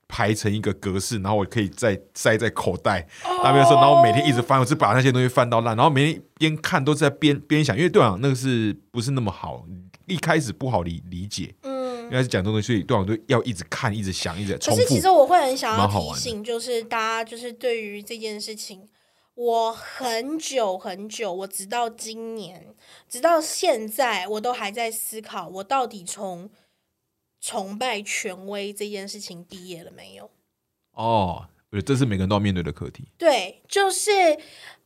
[0.06, 3.06] 排成一个格式，然后我可以再塞在口袋。
[3.42, 9.64] 当兵的时候，然后每天一直翻，我是把那些东西翻到烂，然后每天边看都是在边边想，因为对我来讲那个是不是那么好，
[10.06, 11.69] 一开始不好理理解，嗯
[12.10, 15.00] 因，为是讲东西，所以对我都要一直看，一直想，一直重复可是其。
[15.00, 18.88] 实我会很想要提醒，就是大家就是对于这件事情，
[19.34, 22.74] 我很久很久，我直到今年，
[23.08, 26.50] 直到现在，我都还在思考，我到底从
[27.40, 30.30] 崇拜权威这件事情毕业了没有？
[30.92, 33.08] 哦，我觉得这是每个人都要面对的课题。
[33.16, 34.10] 对，就是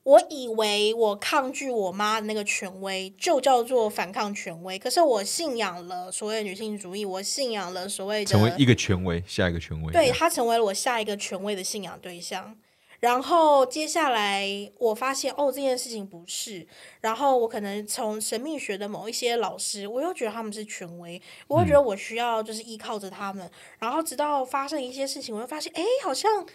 [0.05, 4.79] 我以为我抗拒我妈的那个权威，就叫做反抗权威。
[4.79, 9.93] 可是我信仰了所谓女性主义，我信仰了所谓的成为一个权威，下一个权威。
[9.93, 12.55] 对，他成为了我下一个权威的信仰对象。
[13.01, 14.47] 然后接下来
[14.79, 16.67] 我发现哦，这件事情不是。
[17.03, 23.51] 然后我可能从神秘学的某一些老师，我又觉得他们是权威，我又觉得我需要就是依靠着他们。
[23.79, 26.47] 然后直到发生一些事情，我又发现哎，好像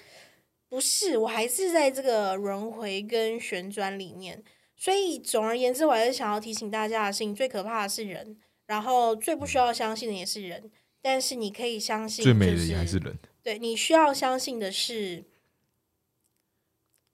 [0.70, 4.44] 不是，我还是在这个轮回跟旋转里面。
[4.76, 10.72] 所以总而言之，我还是想要提醒大家的事情，最可怕的是人，然后最不需要相信的也是人。
[11.02, 13.18] 但是你可以相信、就是，最美的也还是人。
[13.42, 15.24] 对你需要相信的是，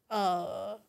[0.07, 0.81] 呃，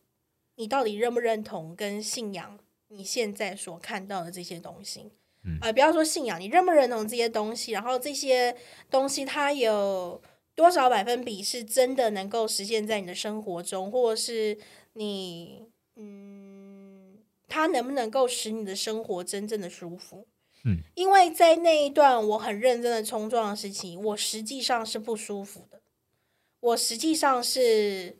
[0.56, 2.58] 你到底认不认同跟信仰
[2.88, 5.12] 你现在所看到的这些东西？
[5.44, 7.72] 嗯呃，不要说信仰，你认不认同这些东西？
[7.72, 8.56] 然后这些
[8.90, 10.20] 东西它有
[10.56, 14.58] 多少百分比是真的能够实现在你的生活中，或者是
[14.94, 20.26] 你嗯，它能不能够使你的生活真正的舒服？
[20.64, 25.80] 嗯，因为在那一段我很认真的冲撞的事情，我实际上是不舒服的，
[26.58, 28.18] 我实际上是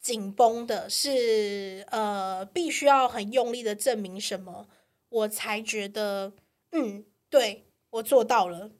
[0.00, 4.68] 紧绷的，是呃必须要很用力的证明什么，
[5.08, 6.32] 我才觉得
[6.72, 8.70] 嗯，对我做到了。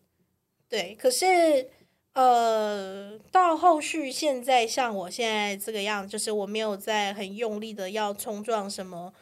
[0.69, 1.69] 对，可是
[2.13, 9.15] 呃到后续现在像我现在这个样子，就是我没有在很用力的要冲撞什么，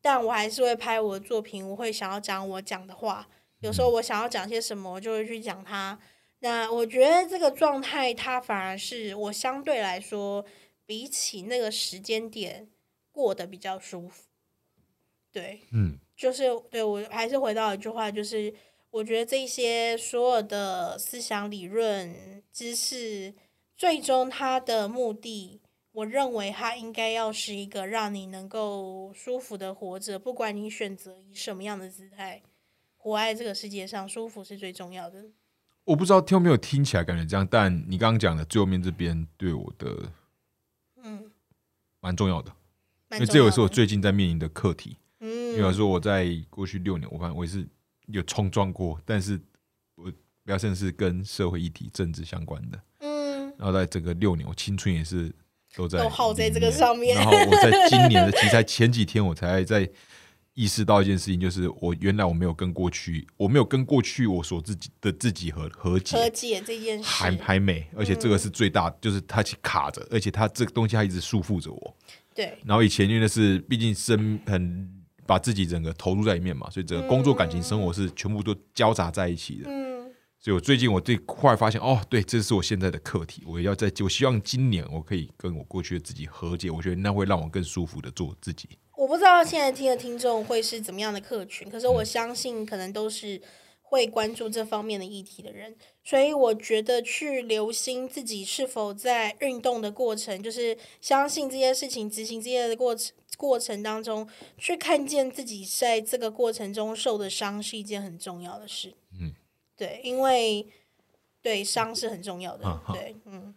[0.00, 3.28] 但我还是会拍我的作品，我会想要讲我讲的话。
[3.60, 5.98] 有时候我想要讲些什么，我就会去讲它。
[6.40, 10.44] 那我觉得这个状态，它反而是我相对来说，
[10.84, 12.68] 比起那个时间点
[13.12, 14.24] 过得比较舒服。
[15.30, 18.52] 对，嗯，就是对我还是回到一句话，就是
[18.92, 23.32] 我觉得这些所有的思想理论知识，
[23.74, 25.62] 最终它的目的，
[25.92, 32.42] 我认为它应该要是一个让你能够舒服的活着，不管你选择以什么样的姿态。
[32.98, 35.24] 活在这个世界上，舒服是最重要的。
[35.84, 40.12] 我不知道听没有听起来感觉这样，但你刚刚讲的最后面这边对我的，
[41.02, 41.32] 嗯，
[42.00, 42.52] 蛮重要的，
[43.12, 44.98] 因为这也是我最近在面临的课题。
[45.18, 47.66] 嗯，因为说我在过去六年，我发现我也是
[48.12, 49.40] 有冲撞过，但是
[49.96, 50.12] 我
[50.44, 52.80] 表现是跟社会议题、政治相关的。
[53.00, 55.32] 嗯然后在整个六年，我青春也是
[55.76, 59.88] 都在都耗在这个上面然后我在今年的，其实才前几天我才在
[60.54, 71.96] 意识到一件事情，就是我原来我没有跟过去，我没有跟过去我所自己的自己和和解，和解这件事，还还没，而且这个是最大，就是它卡着，而且它这个东西它一直束缚着我。
[72.34, 75.01] 对，然后以前因为那是毕竟生很
[75.32, 79.64] 把自己整个投入在里面嘛，所以整个工作、感情、生活是全部都交杂在一起的。
[79.66, 79.82] 嗯
[80.38, 88.68] 所以我最近我对后来发现，哦，对，这是我现在的课题，我要在，我希望今年我可以跟我过去的自己和解，我觉得那会让我更舒服的做自己。
[88.96, 93.40] 我不知道现在听的听众会是怎么样的客群，可是我相信可能都是
[93.92, 104.26] 会关注这方面的议题的人，所以我觉得去留心自己是否在运动的过程，就是相信这些事情执行这些的过程过程当中，
[104.56, 108.94] 去看见自己在这个过程中受的伤是一件很重要的事。
[109.20, 109.34] 嗯，
[109.76, 110.66] 对，因为
[111.42, 112.80] 对伤是很重要的。
[112.94, 113.54] 对，嗯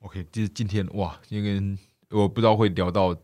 [0.00, 1.78] OK，就是今天哇，今天
[2.08, 3.14] 我不知道会聊到，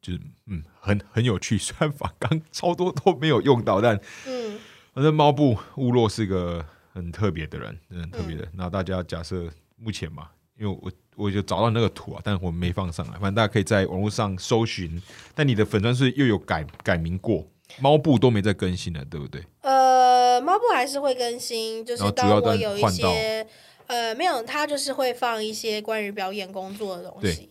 [0.00, 4.60] 就是嗯，很很有趣， 虽然法刚超多都没有用到，但嗯
[4.98, 6.60] 反正猫布乌洛是个
[6.92, 8.48] 很特别的人，很特别嗯的。
[8.52, 10.28] 那大家假设目前嘛，
[10.58, 15.00] 因为我我就找到那个图啊，但是我没放上来，反正大家可以在网络上搜寻。
[15.36, 17.46] 但你的粉砖是又有改改名过，
[17.78, 19.40] 猫布都没再更新了，对不对？
[19.60, 23.46] 呃，猫布还是会更新，就是当要有一些
[23.86, 27.48] 呃没有，它就是会放一些关于表演工作的东西。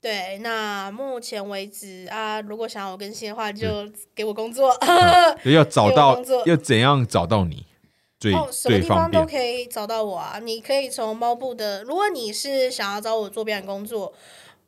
[0.00, 3.68] 对，那目前为止啊，如果想要我更新的话，就
[4.14, 4.74] 给我工作。
[5.44, 7.66] 要找到工作要怎样找到你
[8.18, 9.10] 最、哦，什么地方？
[9.10, 10.38] 都可以找到我啊！
[10.42, 14.14] 你可以从猫步的，如果你是想要找我做表演工作，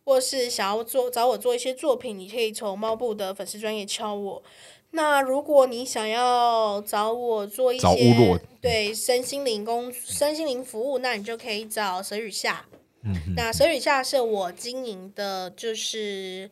[0.05, 4.43] 或是想要做找我做一些作品，你可以从猫步的粉丝专业敲我。
[4.91, 12.66] 那如果你想要找我做一些对身心灵工身心灵服务，那你就可以找蛇语下。
[13.36, 16.50] 那所以下是我经营的，就是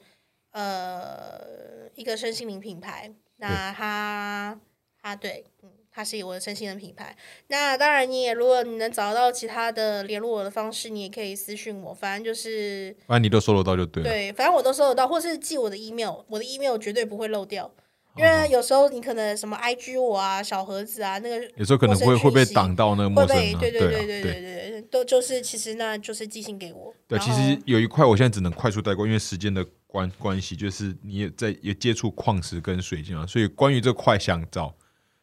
[0.53, 3.13] 呃一个身心灵品牌。
[3.37, 4.59] 那它
[5.01, 7.17] 它对，嗯，它是我的身心灵品牌。
[7.49, 11.95] 那当然，你也如果你能找到其他的联络我的方式，你也可以私信我。
[11.95, 14.09] 反正就是反正你都收得到就对了。
[14.11, 17.73] 对，反正我都收得到，或是寄我的 email，我的 email 绝对不会漏掉。
[18.21, 26.95] 因哦为有时候你可能什么 IG 我啊、小盒子啊，那个有时候可能会会被挡到那个陌生人啊，被对对啊对对对对，都就是其实那就是寄信给我。
[27.09, 34.75] 对，其实有一块我现在只能快速带过，因为时间的关关系，就是你也在也接触矿石跟水晶啊，所以关于这块想找，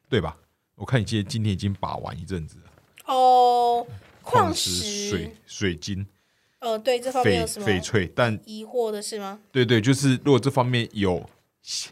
[0.09, 0.35] 对吧？
[0.75, 3.85] 我看你今天今天已经把玩一阵子了，哦，
[4.21, 6.05] 矿矿石、水水晶、
[6.59, 9.39] 呃，对这方面什么翡翠，但疑惑的是吗？
[9.51, 11.27] 对对，就是如果这方面有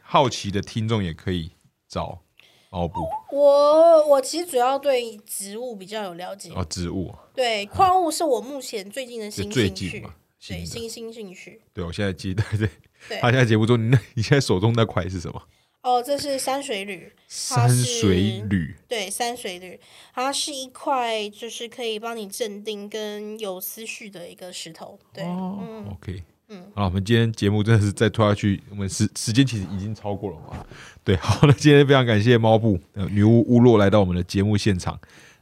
[0.01, 1.51] 好奇的听众，也可以
[1.87, 2.21] 找
[2.69, 10.65] 猫布我我其实主要对植物比较有了解，哦，植物对矿物是我目前最近的就新兴趣最近嘛，，新对的。
[10.65, 11.61] 新兴兴趣。
[11.73, 12.69] 对，我现在记得 对，
[13.09, 15.41] 对他现在节目中，你那你现在手中那块是什么？
[15.81, 18.75] 哦，这是山水铝，山水铝。
[18.87, 19.79] 对，山水铝，
[20.13, 24.97] 它是一块就是可以帮你镇定跟有思绪的一个石头。
[25.13, 30.63] 对，哦嗯，OK，嗯好，我们今天节目真的是再拖下去，我们时时间其实已经超过了嘛。
[31.03, 34.99] 对，好，那今天非常感谢猫布呃女巫乌洛来到我们的节目现场，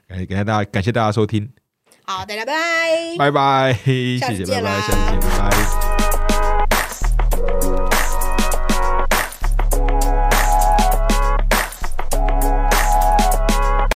[0.08, 1.50] 感谢感谢大家，感谢大家收听，
[2.04, 3.18] 好，大家拜拜。
[3.18, 5.93] 拜拜，谢谢，拜拜，下次见，拜拜。